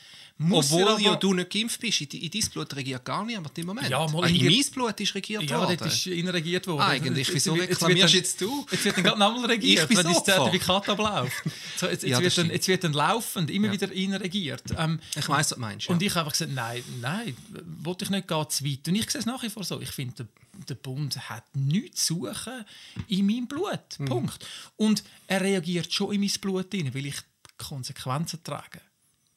Obwohl 0.50 1.00
ja 1.00 1.16
du 1.16 1.34
nicht 1.34 1.50
geimpft 1.50 1.80
bist, 1.80 2.00
in, 2.00 2.08
in 2.20 2.30
dein 2.30 2.50
Blut 2.50 2.76
regiert 2.76 3.04
gar 3.04 3.25
niemand 3.25 3.58
im 3.58 3.66
Moment. 3.66 3.88
Ja, 3.88 4.06
mal 4.06 4.23
ah, 4.23 4.28
in 4.28 4.44
mein 4.44 4.64
Blut 4.73 5.00
ist 5.00 5.14
regiert 5.16 5.42
ja, 5.42 5.58
worden. 5.58 5.70
Ja, 5.70 5.76
dort 5.76 5.92
ist 5.92 6.06
regiert 6.06 6.66
worden. 6.68 6.82
Eigentlich, 6.82 7.35
wieso 7.35 7.54
reklamierst 7.54 8.14
jetzt, 8.14 8.40
du? 8.40 8.64
Jetzt 8.70 8.85
wird 8.85 8.97
dann 8.97 9.04
gerade 9.04 9.18
nochmal 9.18 9.47
regiert, 9.47 9.88
wenn 9.90 10.04
das 10.04 10.23
Zertifikat 10.23 10.88
abläuft. 10.88 11.32
So, 11.76 11.87
jetzt, 11.87 12.04
jetzt, 12.04 12.11
ja, 12.11 12.20
wird 12.20 12.38
dann, 12.38 12.50
jetzt 12.50 12.68
wird 12.68 12.85
dann 12.85 12.92
laufend 12.92 13.50
immer 13.50 13.66
ja. 13.66 13.73
wieder 13.73 14.20
regiert. 14.20 14.62
Ähm, 14.76 15.00
ich 15.16 15.28
weiss, 15.28 15.50
was 15.50 15.56
du 15.56 15.61
meinst. 15.61 15.88
Ja. 15.88 15.94
Und 15.94 16.02
ich 16.02 16.11
habe 16.11 16.20
einfach 16.20 16.32
gesagt, 16.32 16.52
nein, 16.54 16.85
nein, 17.00 17.37
wollte 17.82 18.04
ich 18.04 18.11
nicht 18.11 18.28
ganz 18.28 18.62
weit. 18.62 18.87
Und 18.87 18.94
ich 18.94 19.11
sehe 19.11 19.20
es 19.20 19.26
nach 19.26 19.42
wie 19.42 19.50
vor 19.50 19.64
so. 19.64 19.80
Ich 19.80 19.90
finde, 19.90 20.28
der, 20.68 20.75
Bund 20.75 21.28
hat 21.28 21.44
nichts 21.54 22.06
zu 22.06 22.26
suchen 22.26 22.64
in 23.08 23.26
meinem 23.26 23.46
Blut. 23.46 23.98
Mhm. 23.98 24.04
Punkt. 24.06 24.46
Und 24.76 25.02
er 25.26 25.40
reagiert 25.40 25.92
schon 25.92 26.12
in 26.14 26.20
mein 26.20 26.30
Blut 26.40 26.72
rein, 26.75 26.94
weil 26.94 27.06
ich 27.06 27.16
Konsequenzen 27.56 28.42
trage 28.42 28.80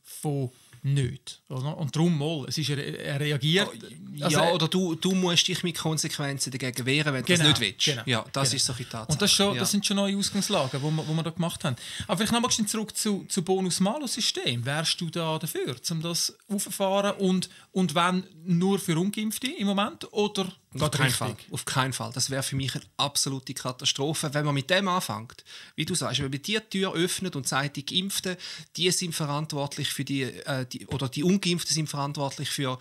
von 0.04 0.52
nicht. 0.84 1.42
Oder? 1.50 1.78
Und 1.78 1.96
darum 1.96 2.18
mal, 2.18 2.46
es 2.48 2.58
ist, 2.58 2.70
er 2.70 3.20
reagiert. 3.20 3.70
Oh, 3.72 4.24
also, 4.24 4.38
ja, 4.40 4.52
oder 4.52 4.68
du, 4.68 4.96
du 4.96 5.14
musst 5.14 5.48
dich 5.48 5.62
mit 5.62 5.78
Konsequenzen 5.78 6.52
dagegen 6.52 6.86
wehren, 6.86 7.14
wenn 7.14 7.22
du 7.22 7.28
genau, 7.28 7.50
das 7.50 7.60
nicht 7.60 7.60
willst. 7.60 7.86
Genau, 7.86 8.02
ja, 8.06 8.26
das 8.34 8.50
genau. 8.50 8.56
ist 8.56 8.66
so 8.66 8.74
die 8.74 8.86
Tatsache. 8.86 9.12
Und 9.12 9.22
das, 9.22 9.32
schon, 9.32 9.54
ja. 9.54 9.60
das 9.60 9.72
sind 9.72 9.86
schon 9.86 9.98
neue 9.98 10.18
Ausgangslagen, 10.18 10.82
die 10.82 10.84
wir, 10.84 11.16
wir 11.16 11.24
da 11.24 11.30
gemacht 11.30 11.64
haben. 11.64 11.76
Aber 12.08 12.18
vielleicht 12.18 12.34
nochmal 12.34 12.50
zurück 12.52 12.98
zu, 12.98 13.26
zu 13.26 13.44
Bonus-Malus-System. 13.44 14.66
Wärst 14.66 15.00
du 15.00 15.10
da 15.10 15.38
dafür, 15.38 15.76
um 15.92 16.02
das 16.02 16.36
aufzufahren 16.48 17.16
und, 17.18 17.50
und 17.72 17.94
wenn 17.94 18.24
nur 18.44 18.80
für 18.80 18.98
Ungeimpfte 18.98 19.48
im 19.48 19.68
Moment? 19.68 20.12
Oder 20.12 20.52
auf 20.80 20.92
keinen 20.92 21.12
Fall. 21.12 21.36
Auf 21.52 21.66
keinen 21.66 21.94
Fall. 21.94 22.12
Das 22.14 22.30
wäre 22.30 22.44
für 22.44 22.56
mich 22.56 22.74
eine 22.76 22.84
absolute 22.96 23.54
Katastrophe, 23.54 24.34
wenn 24.34 24.46
man 24.46 24.54
mit 24.54 24.70
dem 24.70 24.88
anfängt. 24.88 25.44
Wie 25.76 25.86
du 25.86 25.96
sagst, 25.96 26.20
wenn 26.20 26.32
man 26.32 26.42
die 26.42 26.60
Tür 26.70 26.94
öffnet 26.94 27.36
und 27.36 27.48
sagt, 27.48 27.76
die 27.76 27.86
Geimpften, 27.86 28.38
die 28.78 28.90
sind 28.92 29.14
verantwortlich 29.14 29.90
für 29.90 30.06
die, 30.06 30.24
äh, 30.24 30.66
die 30.66 30.88
oder 30.88 31.10
die 31.10 31.24
Ungeimpften 31.24 31.74
sind 31.74 31.90
verantwortlich 31.90 32.50
für 32.50 32.80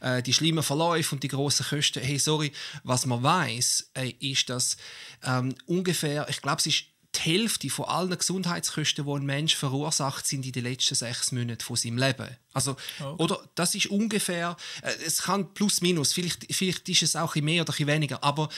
äh, 0.00 0.22
die 0.22 0.32
schlimmen 0.32 0.62
Verläufe 0.62 1.14
und 1.14 1.22
die 1.24 1.28
großen 1.28 1.66
Kosten. 1.66 2.02
Hey, 2.02 2.18
sorry, 2.18 2.52
was 2.84 3.06
man 3.06 3.22
weiß, 3.22 3.90
äh, 3.94 4.10
ist, 4.20 4.48
dass 4.48 4.76
ähm, 5.24 5.54
ungefähr, 5.66 6.28
ich 6.28 6.42
glaube, 6.42 6.58
es 6.58 6.66
ist 6.66 6.84
die 7.14 7.20
Hälfte 7.20 7.68
von 7.70 7.86
allen 7.86 8.16
Gesundheitskosten, 8.16 9.04
die 9.04 9.10
ein 9.10 9.26
Mensch 9.26 9.54
verursacht, 9.54 10.26
sind 10.26 10.46
in 10.46 10.52
den 10.52 10.64
letzten 10.64 10.94
sechs 10.94 11.32
Monaten 11.32 11.60
von 11.60 11.76
seinem 11.76 11.98
Leben. 11.98 12.28
Also, 12.52 12.76
okay. 13.00 13.22
oder 13.22 13.40
das 13.54 13.74
ist 13.74 13.86
ungefähr, 13.86 14.56
äh, 14.82 14.92
es 15.04 15.22
kann 15.22 15.52
plus 15.54 15.80
minus, 15.80 16.12
vielleicht, 16.12 16.46
vielleicht 16.54 16.88
ist 16.88 17.02
es 17.02 17.16
auch 17.16 17.36
ein 17.36 17.44
mehr 17.44 17.62
oder 17.62 17.74
ein 17.78 17.86
weniger, 17.86 18.22
aber 18.24 18.48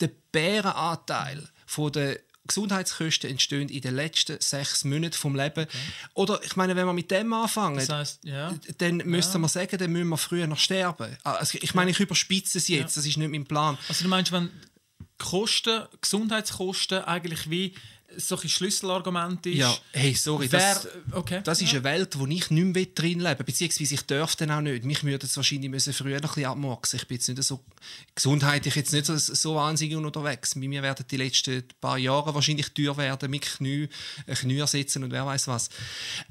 der 0.00 0.10
Bärenanteil 0.32 1.48
von 1.66 1.92
der 1.92 2.20
Gesundheitskosten 2.46 3.30
entstehen 3.30 3.68
in 3.68 3.80
den 3.80 3.94
letzten 3.94 4.40
sechs 4.40 4.84
Monaten 4.84 5.14
vom 5.14 5.36
Leben. 5.36 5.64
Okay. 5.64 5.78
Oder 6.14 6.40
ich 6.42 6.56
meine, 6.56 6.74
wenn 6.74 6.86
wir 6.86 6.92
mit 6.92 7.10
dem 7.10 7.32
anfangen, 7.32 7.76
das 7.76 7.88
heisst, 7.88 8.24
ja. 8.24 8.52
dann 8.78 8.96
müsste 8.98 9.34
ja. 9.34 9.38
man 9.38 9.48
sagen, 9.48 9.78
dann 9.78 9.92
müssen 9.92 10.08
wir 10.08 10.16
früher 10.16 10.46
noch 10.48 10.58
sterben. 10.58 11.16
Also 11.22 11.58
ich 11.60 11.74
meine, 11.74 11.92
ich 11.92 12.00
überspitze 12.00 12.58
es 12.58 12.66
jetzt, 12.66 12.96
das 12.96 13.06
ist 13.06 13.18
nicht 13.18 13.30
mein 13.30 13.44
Plan. 13.44 13.78
Also 13.88 14.02
du 14.02 14.08
meinst, 14.08 14.32
wenn 14.32 14.50
Kosten, 15.20 15.84
Gesundheitskosten 16.00 17.04
eigentlich 17.04 17.48
wie 17.50 17.74
solche 18.16 18.48
Schlüsselargument 18.48 19.44
ist. 19.46 19.56
Ja, 19.56 19.76
hey, 19.92 20.14
sorry, 20.14 20.48
wer, 20.50 20.74
das, 20.74 20.88
okay, 21.12 21.40
das 21.44 21.60
ist 21.60 21.72
ja. 21.72 21.78
eine 21.78 21.84
Welt, 21.84 22.18
wo 22.18 22.26
ich 22.26 22.50
nicht 22.50 22.74
mehr 22.74 22.86
drin 22.86 23.20
leben 23.20 23.44
beziehungsweise 23.44 23.94
ich 23.94 24.02
dann 24.02 24.50
auch 24.50 24.60
nicht. 24.60 24.84
Mich 24.84 25.04
würde 25.04 25.26
es 25.26 25.36
wahrscheinlich 25.36 25.70
müssen 25.70 25.92
früher 25.92 26.20
noch 26.20 26.30
ein 26.30 26.34
bisschen 26.34 26.50
abmurksen. 26.50 26.98
Ich 26.98 27.06
bin 27.06 27.16
jetzt 27.16 27.28
nicht 27.28 27.42
so 27.42 27.60
gesundheitlich 28.14 28.74
jetzt 28.74 28.92
nicht 28.92 29.06
so, 29.06 29.16
so 29.16 29.54
wahnsinnig 29.54 29.96
unterwegs. 29.96 30.54
Bei 30.54 30.68
mir 30.68 30.82
werden 30.82 31.04
die 31.10 31.16
letzten 31.16 31.64
paar 31.80 31.98
Jahre 31.98 32.34
wahrscheinlich 32.34 32.68
teuer 32.72 32.96
werden, 32.96 33.30
mit 33.30 33.42
Knie, 33.42 33.88
äh, 34.26 34.34
Knie 34.34 34.58
ersetzen 34.58 35.04
und 35.04 35.10
wer 35.10 35.26
weiß 35.26 35.48
was. 35.48 35.70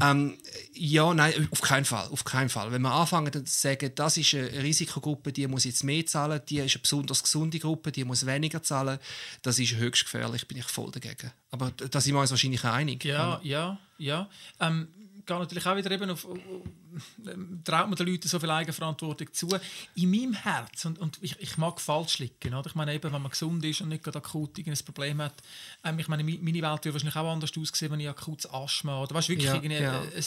Ähm, 0.02 0.38
ja, 0.74 1.14
nein, 1.14 1.48
auf 1.52 1.62
keinen 1.62 1.86
Fall, 1.86 2.08
auf 2.10 2.24
keinen 2.24 2.50
Fall. 2.50 2.72
Wenn 2.72 2.82
wir 2.82 2.92
anfangen 2.92 3.34
zu 3.34 3.42
sagen, 3.46 3.92
das 3.96 4.18
ist 4.18 4.34
eine 4.34 4.64
Risikogruppe, 4.64 5.32
die 5.32 5.48
muss 5.48 5.64
jetzt 5.64 5.84
mehr 5.84 6.06
zahlen, 6.06 6.42
die 6.48 6.60
ist 6.60 6.76
eine 6.76 6.82
besonders 6.82 7.24
gesunde 7.24 7.60
Gruppe, 7.60 7.92
die 7.92 8.04
muss 8.04 8.26
weniger 8.26 8.62
zahlen, 8.64 9.00
das 9.42 9.60
ist 9.60 9.76
höchst 9.76 10.06
gefährlich, 10.06 10.48
bin 10.48 10.58
ich 10.58 10.66
voll 10.66 10.92
dagegen. 10.92 11.32
Aber 11.52 11.72
da 11.72 12.02
sind 12.02 12.14
wir 12.14 12.22
uns 12.22 12.32
wahrscheinlich 12.32 12.64
einig. 12.64 13.04
Ja, 13.06 13.40
ja, 13.44 13.80
ja. 13.98 14.30
Ähm, 14.60 14.88
gehe 15.30 15.40
natürlich 15.40 15.66
auch 15.66 15.78
wieder 15.78 15.92
eben 15.92 16.10
auf, 16.10 16.26
ähm, 16.26 17.62
traut 17.64 17.88
man 17.88 17.96
den 17.96 18.08
Leuten 18.08 18.28
so 18.28 18.40
viel 18.40 18.50
Eigenverantwortung 18.50 19.32
zu. 19.32 19.50
In 19.96 20.12
meinem 20.12 20.34
Herz, 20.34 20.86
und, 20.86 21.00
und 21.00 21.20
ich, 21.22 21.40
ich 21.40 21.58
mag 21.58 21.80
falsch 21.80 22.20
liegen, 22.20 22.54
oder? 22.54 22.68
ich 22.68 22.76
meine 22.76 22.94
eben, 22.94 23.14
wenn 23.14 23.22
man 23.22 23.30
gesund 23.30 23.64
ist 23.64 23.82
und 23.82 23.90
nicht 23.90 24.04
gerade 24.04 24.18
akut 24.18 24.58
ein 24.58 24.78
Problem 24.86 25.22
hat, 25.22 25.36
ähm, 25.84 26.00
ich 26.00 26.08
meine, 26.08 26.24
meine 26.24 26.42
Welt 26.42 26.64
würde 26.64 26.94
wahrscheinlich 26.94 27.16
auch 27.16 27.32
anders 27.32 27.52
aussehen, 27.58 27.92
wenn 27.92 28.00
ich 28.00 28.10
akutes 28.10 28.52
Asthma 28.52 29.02
oder 29.02 29.16
weißt, 29.16 29.30
wirklich 29.30 29.48
ja, 29.48 29.56
irgendwie 29.56 29.76
ja. 29.76 30.02
Ein, 30.02 30.24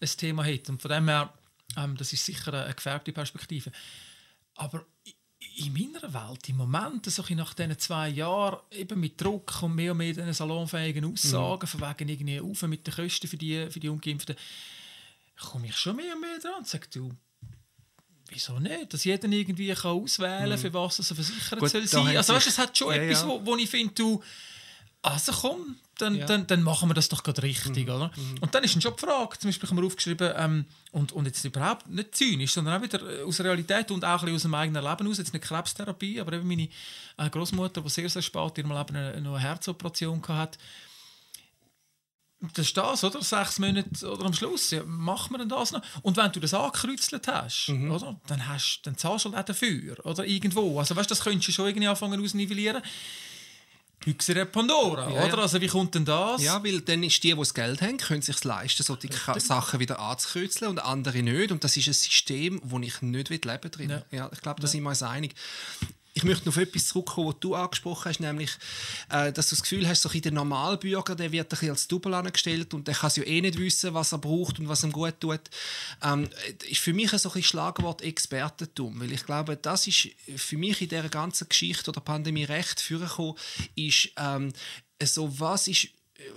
ein, 0.00 0.08
Thema 0.16 0.44
hätte. 0.44 0.72
Und 0.72 0.82
von 0.82 0.90
dem 0.90 1.08
her, 1.08 1.32
ähm, 1.76 1.96
das 1.96 2.12
ist 2.12 2.24
sicher 2.24 2.52
eine 2.54 2.74
gefärbte 2.74 3.12
Perspektive. 3.12 3.70
Aber 4.54 4.84
in 5.56 5.72
meiner 5.72 6.12
Welt 6.12 6.48
im 6.48 6.56
Moment, 6.56 7.06
so 7.06 7.22
nach 7.30 7.54
diesen 7.54 7.78
zwei 7.78 8.10
Jahren, 8.10 8.58
eben 8.72 9.00
mit 9.00 9.20
Druck 9.20 9.62
und 9.62 9.74
mehr 9.74 9.92
und 9.92 9.98
mehr 9.98 10.12
diesen 10.12 10.32
salonfähigen 10.32 11.04
Aussagen, 11.04 11.62
mhm. 11.62 11.66
von 11.66 11.80
wegen 11.80 12.08
irgendwie 12.08 12.40
auf 12.40 12.62
mit 12.62 12.86
den 12.86 12.94
Kosten 12.94 13.26
für 13.26 13.36
die, 13.36 13.70
für 13.70 13.80
die 13.80 13.88
Ungeimpften, 13.88 14.36
komme 15.40 15.68
ich 15.68 15.76
schon 15.76 15.96
mehr 15.96 16.14
und 16.14 16.20
mehr 16.20 16.38
dran 16.38 16.58
und 16.58 16.68
sage, 16.68 16.86
du, 16.92 17.10
wieso 18.28 18.58
nicht? 18.58 18.92
Dass 18.92 19.04
jeder 19.04 19.28
irgendwie 19.28 19.72
kann 19.72 19.92
auswählen 19.92 20.40
kann, 20.40 20.50
mhm. 20.50 20.58
für 20.58 20.74
was 20.74 20.98
er 20.98 21.14
versichert 21.14 21.58
Gut, 21.58 21.70
soll 21.70 21.86
sein. 21.86 22.16
Also 22.16 22.34
weißt, 22.34 22.48
es 22.48 22.58
hat 22.58 22.76
schon 22.76 22.94
ja, 22.94 23.02
etwas, 23.02 23.22
ja. 23.22 23.28
Wo, 23.28 23.44
wo 23.44 23.56
ich 23.56 23.70
finde, 23.70 23.94
du, 23.94 24.22
also 25.06 25.32
komm, 25.32 25.76
dann, 25.98 26.16
ja. 26.16 26.26
dann, 26.26 26.46
dann 26.46 26.62
machen 26.62 26.88
wir 26.88 26.94
das 26.94 27.08
doch 27.08 27.22
gerade 27.22 27.42
richtig, 27.42 27.86
mhm. 27.86 27.94
oder? 27.94 28.10
Mhm. 28.14 28.38
Und 28.40 28.54
dann 28.54 28.64
ist 28.64 28.74
dann 28.74 28.82
schon 28.82 28.94
die 28.96 29.06
Frage, 29.06 29.38
zum 29.38 29.48
Beispiel 29.48 29.68
haben 29.68 29.76
wir 29.76 29.86
aufgeschrieben, 29.86 30.32
ähm, 30.36 30.64
und, 30.92 31.12
und 31.12 31.26
jetzt 31.26 31.44
überhaupt 31.44 31.88
nicht 31.88 32.14
zynisch, 32.14 32.52
sondern 32.52 32.78
auch 32.78 32.82
wieder 32.82 33.00
äh, 33.02 33.22
aus 33.22 33.36
der 33.36 33.46
Realität 33.46 33.90
und 33.90 34.04
auch 34.04 34.20
ein 34.20 34.20
bisschen 34.20 34.36
aus 34.36 34.42
dem 34.42 34.54
eigenen 34.54 34.84
Leben 34.84 35.08
aus, 35.08 35.18
jetzt 35.18 35.32
nicht 35.32 35.44
Krebstherapie, 35.44 36.20
aber 36.20 36.34
eben 36.34 36.46
meine 36.46 36.68
äh, 37.16 37.30
Großmutter, 37.30 37.80
die 37.80 37.88
sehr, 37.88 38.08
sehr 38.08 38.22
spät 38.22 38.58
in 38.58 38.66
ihrem 38.66 38.76
Leben 38.76 38.96
eine, 38.96 39.12
eine 39.12 39.38
Herzoperation 39.38 40.22
hatte, 40.28 40.58
das 42.40 42.66
ist 42.66 42.76
das, 42.76 43.02
oder? 43.02 43.22
Sechs 43.22 43.58
Monate 43.58 43.88
oder 44.10 44.26
am 44.26 44.34
Schluss. 44.34 44.70
Ja, 44.70 44.82
machen 44.84 45.32
wir 45.32 45.38
denn 45.38 45.48
das 45.48 45.72
noch? 45.72 45.82
Und 46.02 46.16
wenn 46.18 46.30
du 46.32 46.40
das 46.40 46.52
angekreuzelt 46.52 47.26
hast, 47.28 47.68
mhm. 47.68 47.90
oder? 47.90 48.20
Dann, 48.26 48.46
hast, 48.46 48.80
dann 48.84 48.96
zahlst 48.96 49.24
du 49.24 49.30
halt 49.30 49.40
auch 49.40 49.46
dafür. 49.46 49.96
Oder 50.04 50.26
irgendwo. 50.26 50.78
Also 50.78 50.94
weißt, 50.94 51.10
das 51.10 51.20
könntest 51.20 51.48
du 51.48 51.52
schon 51.52 51.66
irgendwie 51.66 51.88
anfangen 51.88 52.22
ausnivellieren. 52.22 52.82
Büchse 54.06 54.46
Pandora, 54.46 55.10
ja, 55.10 55.24
oder? 55.24 55.36
Ja. 55.36 55.42
Also 55.42 55.60
wie 55.60 55.66
kommt 55.66 55.96
denn 55.96 56.04
das? 56.04 56.40
Ja, 56.40 56.62
weil 56.62 56.80
dann 56.80 57.02
ist 57.02 57.20
die, 57.24 57.32
die 57.32 57.36
das 57.36 57.52
Geld 57.52 57.82
haben, 57.82 57.96
können 57.96 58.22
sich 58.22 58.44
leisten, 58.44 58.84
solche 58.84 59.08
Sachen 59.40 59.80
wieder 59.80 59.98
anzukreuzeln 59.98 60.70
und 60.70 60.78
andere 60.78 61.24
nicht. 61.24 61.50
Und 61.50 61.64
das 61.64 61.76
ist 61.76 61.88
ein 61.88 61.92
System, 61.92 62.60
wo 62.62 62.78
ich 62.78 63.02
nicht 63.02 63.28
leben 63.28 63.70
drin. 63.72 63.90
Ja. 63.90 64.02
ja 64.12 64.30
ich 64.32 64.40
glaube, 64.40 64.60
da 64.60 64.68
sind 64.68 64.84
wir 64.84 64.90
uns 64.90 65.02
einig. 65.02 65.34
Ich 66.16 66.24
möchte 66.24 66.46
noch 66.46 66.56
auf 66.56 66.62
etwas 66.62 66.88
zurückkommen, 66.88 67.28
was 67.28 67.40
du 67.40 67.54
angesprochen 67.54 68.08
hast, 68.08 68.20
nämlich, 68.20 68.50
äh, 69.10 69.30
dass 69.32 69.50
du 69.50 69.54
das 69.54 69.62
Gefühl 69.62 69.86
hast, 69.86 70.00
so 70.00 70.08
der 70.08 70.32
Normalbürger, 70.32 71.14
der 71.14 71.30
wird 71.30 71.44
ein 71.44 71.48
bisschen 71.50 71.70
als 71.70 71.88
Double 71.88 72.14
angestellt 72.14 72.72
und 72.72 72.88
der 72.88 72.94
kann 72.94 73.12
ja 73.16 73.22
eh 73.22 73.42
nicht 73.42 73.58
wissen, 73.58 73.92
was 73.92 74.12
er 74.12 74.18
braucht 74.18 74.58
und 74.58 74.66
was 74.66 74.82
ihm 74.82 74.92
gut 74.92 75.20
tut. 75.20 75.42
Ähm, 76.02 76.26
ist 76.70 76.80
für 76.80 76.94
mich 76.94 77.12
ein 77.12 77.42
Schlagwort 77.42 78.00
Expertentum, 78.00 78.98
weil 78.98 79.12
ich 79.12 79.26
glaube, 79.26 79.58
das 79.58 79.86
ist 79.86 80.08
für 80.36 80.56
mich 80.56 80.80
in 80.80 80.88
dieser 80.88 81.10
ganzen 81.10 81.50
Geschichte 81.50 81.90
oder 81.90 82.00
Pandemie 82.00 82.44
recht 82.44 82.80
vorgekommen, 82.80 83.34
ist 83.74 84.08
ähm, 84.16 84.54
so, 85.02 85.38
was 85.38 85.68
ist 85.68 85.88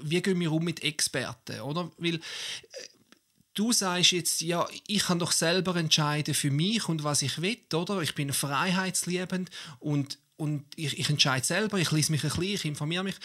wie 0.02 0.22
gehen 0.22 0.42
wir 0.42 0.52
um 0.52 0.64
mit 0.66 0.84
Experten, 0.84 1.62
oder? 1.62 1.90
Weil 1.98 2.16
äh, 2.16 2.20
du 3.54 3.72
sagst 3.72 4.12
jetzt, 4.12 4.42
ja, 4.42 4.68
ich 4.88 5.04
kann 5.04 5.20
doch 5.20 5.32
selber 5.32 5.76
entscheiden 5.76 6.34
für 6.34 6.52
mich 6.52 6.88
und 6.88 7.04
was 7.04 7.22
ich 7.22 7.42
will, 7.42 7.58
oder? 7.74 8.02
Ich 8.02 8.16
bin 8.16 8.32
freiheitsliebend 8.32 9.50
und 9.80 10.18
und 10.40 10.64
ich, 10.76 10.98
ich, 10.98 11.10
entscheide 11.10 11.46
selber, 11.46 11.78
ich 11.78 11.92
lese 11.92 12.12
mich 12.12 12.24
ein 12.24 12.30
bisschen, 12.30 12.44
ich 12.44 12.66
informiere 12.66 13.04
mich. 13.04 13.16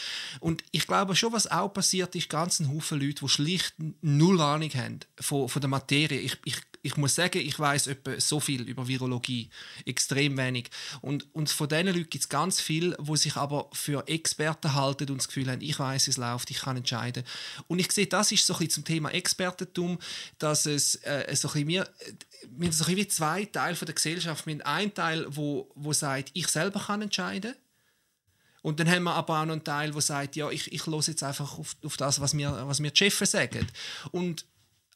Und 0.40 0.64
ich 0.72 0.86
glaube 0.86 1.14
schon, 1.14 1.32
was 1.32 1.50
auch 1.50 1.68
passiert 1.68 2.14
ist, 2.16 2.28
ganz 2.28 2.58
ein 2.60 2.68
Haufen 2.74 3.00
Leute, 3.00 3.24
die 3.24 3.28
schlicht 3.28 3.74
null 4.02 4.40
Ahnung 4.40 4.70
haben 4.74 5.00
von, 5.20 5.48
von 5.48 5.60
der 5.60 5.70
Materie. 5.70 6.18
Ich, 6.18 6.36
ich 6.44 6.56
ich 6.84 6.98
muss 6.98 7.14
sagen, 7.14 7.38
ich 7.38 7.58
weiß 7.58 7.86
etwa 7.86 8.20
so 8.20 8.40
viel 8.40 8.68
über 8.68 8.86
Virologie, 8.86 9.48
extrem 9.86 10.36
wenig. 10.36 10.68
Und, 11.00 11.26
und 11.34 11.48
von 11.48 11.66
diesen 11.66 11.86
Leuten 11.86 12.10
gibt 12.10 12.24
es 12.24 12.28
ganz 12.28 12.60
viele, 12.60 12.94
die 13.00 13.16
sich 13.16 13.36
aber 13.36 13.70
für 13.72 14.06
Experten 14.06 14.74
halten 14.74 15.10
und 15.10 15.16
das 15.16 15.28
Gefühl 15.28 15.50
haben, 15.50 15.62
ich 15.62 15.78
weiß, 15.78 16.08
es 16.08 16.18
läuft, 16.18 16.50
ich 16.50 16.58
kann 16.58 16.76
entscheiden. 16.76 17.24
Und 17.68 17.78
ich 17.78 17.90
sehe, 17.90 18.06
das 18.06 18.32
ist 18.32 18.46
so 18.46 18.52
ein 18.52 18.58
bisschen 18.58 18.70
zum 18.70 18.84
Thema 18.84 19.08
Expertentum, 19.12 19.98
dass 20.38 20.66
es 20.66 20.96
äh, 20.96 21.34
so 21.34 21.48
ein 21.48 21.52
bisschen 21.54 21.68
wir, 21.68 21.88
wir 22.50 22.66
haben 22.66 22.72
so 22.72 22.84
ein 22.84 22.96
wie 22.96 23.08
zwei 23.08 23.46
Teile 23.46 23.76
der 23.76 23.94
Gesellschaft. 23.94 24.46
Wir 24.46 24.56
haben 24.56 24.62
einen 24.62 24.94
Teil, 24.94 25.26
wo, 25.30 25.70
wo 25.74 25.94
sagt, 25.94 26.32
ich 26.34 26.48
selber 26.48 26.80
kann 26.80 27.03
entscheiden. 27.04 27.54
Und 28.62 28.80
dann 28.80 28.90
haben 28.90 29.04
wir 29.04 29.14
aber 29.14 29.40
auch 29.40 29.44
noch 29.44 29.52
einen 29.52 29.64
Teil, 29.64 29.92
der 29.92 30.00
sagt, 30.00 30.36
ja, 30.36 30.50
ich, 30.50 30.72
ich 30.72 30.86
höre 30.86 31.00
jetzt 31.00 31.22
einfach 31.22 31.58
auf, 31.58 31.76
auf 31.84 31.96
das, 31.96 32.20
was 32.20 32.32
mir, 32.32 32.66
was 32.66 32.80
mir 32.80 32.90
die 32.90 32.96
Chefs 32.96 33.30
sagen. 33.30 33.66
Und 34.10 34.46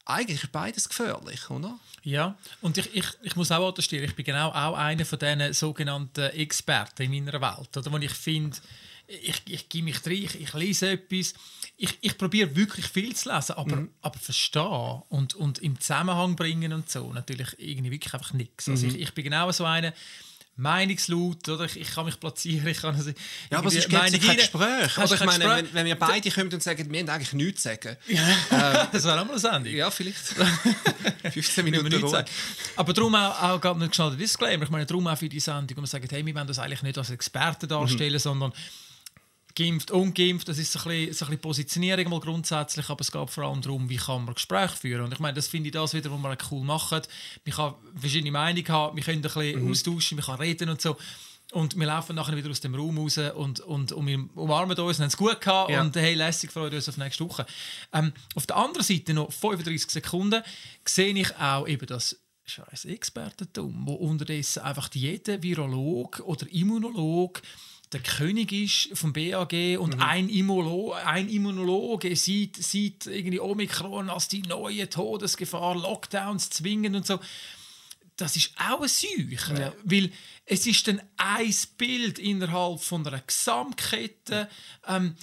eigentlich 0.05 0.43
ist 0.43 0.51
beides 0.51 0.89
gefährlich, 0.89 1.49
oder? 1.51 1.79
Ja, 2.03 2.35
und 2.61 2.77
ich, 2.77 2.95
ich, 2.95 3.05
ich 3.21 3.35
muss 3.35 3.51
auch 3.51 3.69
attestieren, 3.69 4.05
ich 4.05 4.15
bin 4.15 4.25
genau 4.25 4.49
auch 4.49 4.75
einer 4.75 5.05
von 5.05 5.19
diesen 5.19 5.53
sogenannten 5.53 6.31
Experten 6.31 7.03
in 7.03 7.11
meiner 7.11 7.39
Welt, 7.39 7.77
oder, 7.77 7.91
wo 7.91 7.97
ich 7.97 8.11
finde, 8.11 8.57
ich, 9.07 9.41
ich 9.45 9.69
gebe 9.69 9.85
mich 9.85 10.05
rein, 10.05 10.13
ich, 10.13 10.41
ich 10.41 10.53
lese 10.53 10.91
etwas, 10.91 11.33
ich, 11.77 11.97
ich 12.01 12.17
probiere 12.17 12.55
wirklich 12.55 12.87
viel 12.87 13.15
zu 13.15 13.31
lesen, 13.31 13.53
aber, 13.53 13.75
mhm. 13.75 13.89
aber 14.01 14.19
verstehen 14.19 15.03
und, 15.09 15.35
und 15.35 15.59
im 15.59 15.79
Zusammenhang 15.79 16.35
bringen 16.35 16.73
und 16.73 16.89
so, 16.89 17.13
natürlich 17.13 17.55
irgendwie 17.57 17.91
wirklich 17.91 18.13
einfach 18.13 18.33
nichts. 18.33 18.67
Also 18.67 18.85
mhm. 18.85 18.95
ich, 18.95 19.01
ich 19.01 19.13
bin 19.13 19.25
genau 19.25 19.51
so 19.51 19.65
einer, 19.65 19.93
meinungslaut, 20.59 21.47
oder? 21.47 21.65
Ich, 21.65 21.79
ich, 21.79 21.91
kann 21.91 22.05
mich 22.05 22.19
platzieren, 22.19 22.67
ich 22.67 22.81
kann 22.81 22.93
also 22.93 23.11
Ja, 23.49 23.59
aber 23.59 23.69
es 23.69 23.75
ist 23.75 23.89
kein 23.89 24.11
Gespräch. 24.11 24.97
Oder 24.97 25.13
ich 25.13 25.25
meine, 25.25 25.45
wenn, 25.45 25.73
wenn, 25.73 25.85
wir 25.85 25.95
beide 25.95 26.29
kommen 26.29 26.51
und 26.51 26.61
sagen, 26.61 26.91
wir 26.91 26.99
haben 26.99 27.09
eigentlich 27.09 27.33
nichts 27.33 27.63
zu 27.63 27.69
sagen. 27.69 27.97
Ja. 28.07 28.21
Ähm, 28.51 28.87
das 28.91 29.03
wäre 29.03 29.21
auch 29.21 29.25
mal 29.25 29.31
eine 29.31 29.39
Sendung. 29.39 29.73
Ja, 29.73 29.89
vielleicht. 29.91 30.19
15 31.31 31.63
Minuten. 31.63 32.25
Aber 32.75 32.93
darum 32.93 33.15
auch, 33.15 33.41
auch 33.41 33.61
gerade 33.61 33.79
nicht 33.79 33.95
schnell 33.95 34.09
der 34.09 34.17
Disclaimer. 34.17 34.63
Ich 34.63 34.69
meine, 34.69 34.85
darum 34.85 35.07
auch 35.07 35.17
für 35.17 35.29
die 35.29 35.39
Sendung, 35.39 35.77
wo 35.77 35.81
man 35.81 35.87
sagt, 35.87 36.11
hey, 36.11 36.25
wir 36.25 36.35
wollen 36.35 36.47
das 36.47 36.59
eigentlich 36.59 36.81
nicht 36.81 36.97
als 36.97 37.09
Experten 37.11 37.69
darstellen, 37.69 38.13
mhm. 38.13 38.19
sondern 38.19 38.53
geimpft, 39.55 39.91
ungeimpft, 39.91 40.47
das 40.47 40.57
ist 40.57 40.71
so 40.71 40.79
ein 40.79 40.85
bisschen, 40.85 41.13
so 41.13 41.25
ein 41.25 41.29
bisschen 41.29 41.41
Positionierung 41.41 42.09
mal 42.09 42.19
grundsätzlich, 42.19 42.89
aber 42.89 43.01
es 43.01 43.11
geht 43.11 43.29
vor 43.29 43.43
allem 43.43 43.61
darum, 43.61 43.89
wie 43.89 43.97
kann 43.97 44.25
man 44.25 44.33
Gespräche 44.33 44.75
führen. 44.75 45.05
Und 45.05 45.13
ich 45.13 45.19
meine, 45.19 45.33
das 45.33 45.47
finde 45.47 45.67
ich 45.67 45.73
das 45.73 45.93
wieder, 45.93 46.11
was 46.11 46.21
wir 46.21 46.37
cool 46.51 46.63
machen. 46.63 47.01
Man 47.45 47.55
kann 47.55 47.75
verschiedene 47.95 48.31
Meinungen 48.31 48.67
haben, 48.67 48.95
wir 48.95 49.03
können 49.03 49.17
ein 49.17 49.21
bisschen 49.21 49.63
mhm. 49.63 49.71
austauschen, 49.71 50.17
wir 50.17 50.25
können 50.25 50.39
reden 50.39 50.69
und 50.69 50.81
so. 50.81 50.97
Und 51.51 51.75
wir 51.79 51.87
laufen 51.87 52.15
nachher 52.15 52.37
wieder 52.37 52.51
aus 52.51 52.61
dem 52.61 52.75
Raum 52.75 52.99
raus 52.99 53.17
und, 53.17 53.59
und, 53.61 53.91
und 53.91 54.05
wir 54.05 54.23
umarmen 54.35 54.77
uns 54.77 54.99
und 54.99 55.03
haben 55.03 55.07
es 55.07 55.17
gut 55.17 55.41
gehabt 55.41 55.71
ja. 55.71 55.81
und 55.81 55.95
hey, 55.95 56.13
lässig, 56.13 56.51
freuen 56.51 56.73
uns 56.73 56.87
auf 56.87 56.97
nächste 56.97 57.27
Woche. 57.27 57.45
Ähm, 57.91 58.13
auf 58.35 58.45
der 58.45 58.55
anderen 58.55 58.85
Seite 58.85 59.15
noch 59.15 59.31
35 59.31 59.89
Sekunden 59.89 60.43
sehe 60.85 61.13
ich 61.13 61.35
auch 61.37 61.67
eben 61.67 61.87
das 61.87 62.17
scheiß 62.45 62.85
Expertentum, 62.85 63.81
wo 63.85 63.93
unterdessen 63.93 64.61
einfach 64.61 64.89
jeder 64.93 65.41
Virolog 65.41 66.19
oder 66.19 66.45
Immunolog 66.51 67.41
der 67.91 68.01
König 68.01 68.51
ist 68.51 68.97
vom 68.97 69.13
BAG 69.13 69.79
und 69.79 69.95
mhm. 69.95 70.01
ein, 70.01 70.29
Immunologe, 70.29 70.95
ein 71.05 71.27
Immunologe 71.27 72.15
sieht, 72.15 72.57
sieht 72.57 73.07
irgendwie 73.07 73.39
Omikron 73.39 74.09
als 74.09 74.27
die 74.27 74.43
neue 74.43 74.89
Todesgefahr, 74.89 75.75
Lockdowns 75.75 76.51
zwingen 76.51 76.95
und 76.95 77.07
so. 77.07 77.19
Das 78.15 78.35
ist 78.35 78.53
auch 78.57 78.81
ein 78.81 78.89
Seuche, 78.89 79.59
ja. 79.59 79.73
weil 79.83 80.11
es 80.45 80.67
ist 80.67 80.87
dann 80.87 81.01
ein 81.17 81.53
Bild 81.77 82.19
innerhalb 82.19 82.81
von 82.81 83.07
einer 83.07 83.21
Gesamtkette, 83.21 84.49
ähm, 84.87 85.15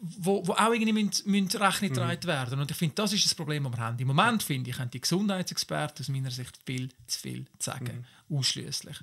wo, 0.00 0.46
wo 0.46 0.52
auch 0.52 0.72
irgendwie 0.72 0.92
müssen, 0.92 1.30
müssen 1.30 1.60
Rechnung 1.60 1.90
getragen 1.90 2.20
mhm. 2.22 2.28
werden. 2.28 2.60
Und 2.60 2.70
ich 2.70 2.76
finde, 2.76 2.94
das 2.94 3.12
ist 3.12 3.24
das 3.24 3.34
Problem, 3.34 3.64
das 3.64 3.72
wir 3.72 3.78
haben. 3.78 3.98
Im 3.98 4.06
Moment, 4.06 4.42
finde 4.42 4.70
ich, 4.70 4.78
haben 4.78 4.90
die 4.90 5.00
Gesundheitsexperten 5.00 6.04
aus 6.04 6.08
meiner 6.08 6.30
Sicht 6.30 6.58
viel 6.64 6.90
zu 7.06 7.18
viel 7.18 7.46
zu 7.58 7.70
sagen. 7.70 8.06
Mhm. 8.28 8.36
Ausschließlich. 8.38 8.96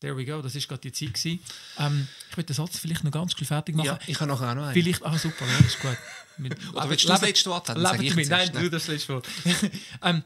There 0.00 0.16
we 0.16 0.24
go, 0.24 0.40
das 0.40 0.54
war 0.54 0.62
gerade 0.62 0.80
die 0.80 0.92
Zeit. 0.92 1.14
Gewesen. 1.14 1.40
Ähm, 1.78 2.08
ich 2.30 2.36
will 2.36 2.44
den 2.44 2.54
Satz 2.54 2.78
vielleicht 2.78 3.04
noch 3.04 3.10
ganz 3.10 3.32
schnell 3.32 3.46
fertig 3.46 3.76
machen. 3.76 3.86
Ja, 3.86 3.98
ich 4.06 4.18
habe 4.18 4.30
nachher 4.30 4.50
auch 4.50 4.54
noch 4.54 4.64
einen. 4.64 4.72
Vielleicht, 4.72 5.04
ah 5.04 5.16
super, 5.18 5.46
ja, 5.46 5.58
ist 5.58 5.78
gut. 5.78 5.96
Mit, 6.38 6.56
Oder 6.72 6.88
willst 6.88 7.04
du 7.04 7.08
das 7.08 7.20
letzte 7.20 7.50
Wort 7.50 7.68
haben? 7.68 7.82
Leben 7.82 8.08
damit. 8.08 8.28
Nein, 8.30 8.52
du 8.52 8.70
das 8.70 8.86
letzte 8.86 9.12
Wort. 9.14 9.28
ähm, 10.02 10.22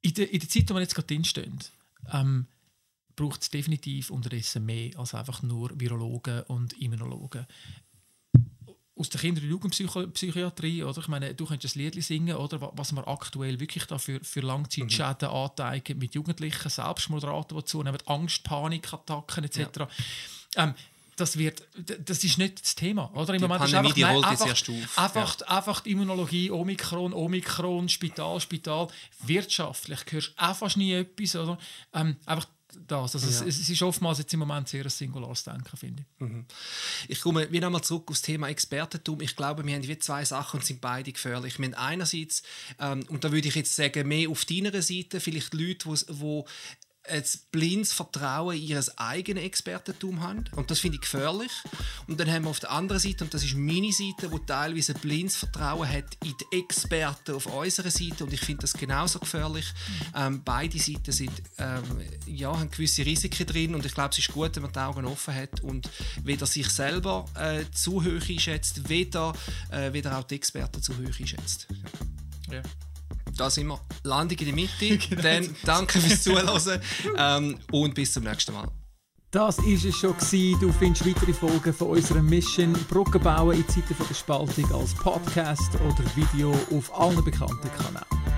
in, 0.00 0.14
der, 0.14 0.32
in 0.32 0.40
der 0.40 0.48
Zeit, 0.48 0.62
in 0.62 0.66
der 0.66 0.76
wir 0.76 0.80
jetzt 0.80 0.94
gerade 0.94 1.08
drinstehen, 1.08 1.58
ähm, 2.10 2.46
braucht 3.16 3.42
es 3.42 3.50
definitiv 3.50 4.10
unterdessen 4.10 4.64
mehr 4.64 4.98
als 4.98 5.14
einfach 5.14 5.42
nur 5.42 5.78
Virologen 5.78 6.42
und 6.44 6.72
Immunologen 6.80 7.46
aus 8.98 9.10
der 9.10 9.20
Kinder- 9.20 9.42
und 9.42 9.48
Jugendpsychiatrie, 9.48 10.82
oder? 10.82 10.98
Ich 10.98 11.08
meine, 11.08 11.34
du 11.34 11.44
könntest 11.46 11.76
ein 11.76 11.80
Lied 11.80 12.02
singen, 12.02 12.36
oder? 12.36 12.72
Was 12.74 12.92
man 12.92 13.04
aktuell 13.04 13.60
wirklich 13.60 13.84
da 13.84 13.98
für, 13.98 14.20
für 14.22 14.40
Langzeitschäden 14.40 15.28
mhm. 15.28 15.34
anteigen 15.34 15.98
mit 15.98 16.14
Jugendlichen, 16.14 16.68
Selbstmordraten, 16.68 17.56
die 17.56 17.64
zunehmen, 17.64 17.98
Angst, 18.06 18.42
Panikattacken 18.44 19.44
etc. 19.44 19.58
Ja. 19.58 19.88
Ähm, 20.56 20.74
das, 21.16 21.38
wird, 21.38 21.62
das 21.76 22.24
ist 22.24 22.38
nicht 22.38 22.62
das 22.62 22.74
Thema. 22.74 23.10
Oder? 23.14 23.34
Im 23.34 23.40
die 23.40 23.44
Moment 23.44 23.70
Pandemie, 23.70 23.88
ist 23.88 24.04
einfach, 24.04 24.22
nein, 24.22 24.24
einfach, 24.24 24.96
einfach, 24.96 25.40
ja. 25.40 25.46
einfach 25.46 25.80
die 25.80 25.90
Immunologie, 25.92 26.50
Omikron, 26.50 27.12
Omikron, 27.12 27.88
Spital, 27.88 28.40
Spital. 28.40 28.88
Wirtschaftlich 29.24 30.00
hörst 30.10 30.28
du 30.28 30.42
auch 30.42 30.56
fast 30.56 30.76
nie 30.76 30.92
etwas. 30.92 31.36
Oder? 31.36 31.58
Ähm, 31.94 32.16
einfach 32.26 32.46
das. 32.86 33.14
Also 33.14 33.26
ja. 33.26 33.48
es, 33.48 33.60
es, 33.60 33.68
ist 33.68 33.82
oftmals 33.82 34.18
jetzt 34.18 34.32
im 34.32 34.40
Moment 34.40 34.68
sehr 34.68 34.84
ein 34.84 34.90
singulares 34.90 35.44
Denken, 35.44 35.76
finde 35.76 36.02
ich. 36.02 36.20
Mhm. 36.20 36.44
Ich 37.08 37.20
komme 37.20 37.50
wieder 37.50 37.66
einmal 37.66 37.82
zurück 37.82 38.10
aufs 38.10 38.22
Thema 38.22 38.48
Expertentum. 38.48 39.20
Ich 39.20 39.36
glaube, 39.36 39.64
wir 39.66 39.74
haben 39.74 39.86
wie 39.86 39.98
zwei 39.98 40.24
Sachen 40.24 40.60
und 40.60 40.66
sind 40.66 40.80
beide 40.80 41.12
gefährlich. 41.12 41.58
Wir 41.58 41.66
haben 41.66 41.74
einerseits, 41.74 42.42
ähm, 42.80 43.04
und 43.08 43.24
da 43.24 43.32
würde 43.32 43.48
ich 43.48 43.54
jetzt 43.54 43.74
sagen, 43.74 44.08
mehr 44.08 44.28
auf 44.30 44.44
deiner 44.44 44.82
Seite, 44.82 45.20
vielleicht 45.20 45.54
Leute, 45.54 45.88
die 45.88 46.44
ein 47.08 47.24
blindes 47.52 47.92
Vertrauen 47.92 48.56
in 48.56 48.62
ihr 48.62 48.84
eigenes 48.96 49.44
Expertentum 49.44 50.20
haben. 50.22 50.44
Und 50.54 50.70
das 50.70 50.80
finde 50.80 50.96
ich 50.96 51.02
gefährlich. 51.02 51.50
Und 52.06 52.18
dann 52.20 52.30
haben 52.30 52.44
wir 52.44 52.50
auf 52.50 52.60
der 52.60 52.70
anderen 52.70 53.00
Seite, 53.00 53.24
und 53.24 53.34
das 53.34 53.44
ist 53.44 53.54
meine 53.54 53.92
Seite, 53.92 54.30
wo 54.30 54.38
teilweise 54.38 54.94
ein 54.94 55.00
blindes 55.00 55.36
Vertrauen 55.36 55.88
hat 55.88 56.16
in 56.24 56.34
die 56.38 56.58
Experten 56.58 57.34
auf 57.34 57.46
unserer 57.46 57.90
Seite. 57.90 58.24
Und 58.24 58.32
ich 58.32 58.40
finde 58.40 58.62
das 58.62 58.72
genauso 58.72 59.18
gefährlich. 59.18 59.66
Ähm, 60.14 60.42
beide 60.44 60.78
Seiten 60.78 61.12
sind, 61.12 61.42
ähm, 61.58 61.82
ja, 62.26 62.56
haben 62.56 62.70
gewisse 62.70 63.04
Risiken 63.04 63.46
drin. 63.46 63.74
Und 63.74 63.86
ich 63.86 63.94
glaube, 63.94 64.10
es 64.10 64.18
ist 64.18 64.32
gut, 64.32 64.56
wenn 64.56 64.62
man 64.62 64.72
die 64.72 64.78
Augen 64.78 65.06
offen 65.06 65.34
hat 65.34 65.60
und 65.60 65.88
weder 66.22 66.46
sich 66.46 66.68
selber 66.68 67.24
äh, 67.34 67.64
zu 67.72 68.04
hoch 68.04 68.28
einschätzt, 68.28 68.88
weder, 68.88 69.32
äh, 69.70 69.92
weder 69.92 70.18
auch 70.18 70.24
die 70.24 70.36
Experten 70.36 70.82
zu 70.82 70.92
hoch 70.94 71.20
einschätzt. 71.20 71.66
Ja 72.50 72.62
da 73.36 73.50
sind 73.50 73.68
wir. 73.68 73.80
Landung 74.04 74.38
in 74.38 74.46
der 74.46 74.54
Mitte. 74.54 74.98
genau. 74.98 75.22
Dann 75.26 75.56
danke 75.64 76.00
fürs 76.00 76.22
Zuhören 76.22 76.80
ähm, 77.16 77.58
und 77.70 77.94
bis 77.94 78.12
zum 78.12 78.24
nächsten 78.24 78.52
Mal. 78.52 78.68
Das 79.30 79.58
war 79.58 79.66
es 79.66 79.96
schon. 79.96 80.16
Gewesen. 80.16 80.60
Du 80.60 80.72
findest 80.72 81.06
weitere 81.06 81.32
Folgen 81.32 81.74
von 81.74 81.88
unserer 81.88 82.22
Mission 82.22 82.72
Brücken 82.88 83.22
bauen 83.22 83.56
in 83.56 83.68
Zeiten 83.68 83.94
der 83.98 84.14
Spaltung 84.14 84.72
als 84.72 84.94
Podcast 84.94 85.74
oder 85.74 86.04
Video 86.14 86.52
auf 86.76 86.98
allen 86.98 87.22
bekannten 87.24 87.70
Kanälen. 87.76 88.35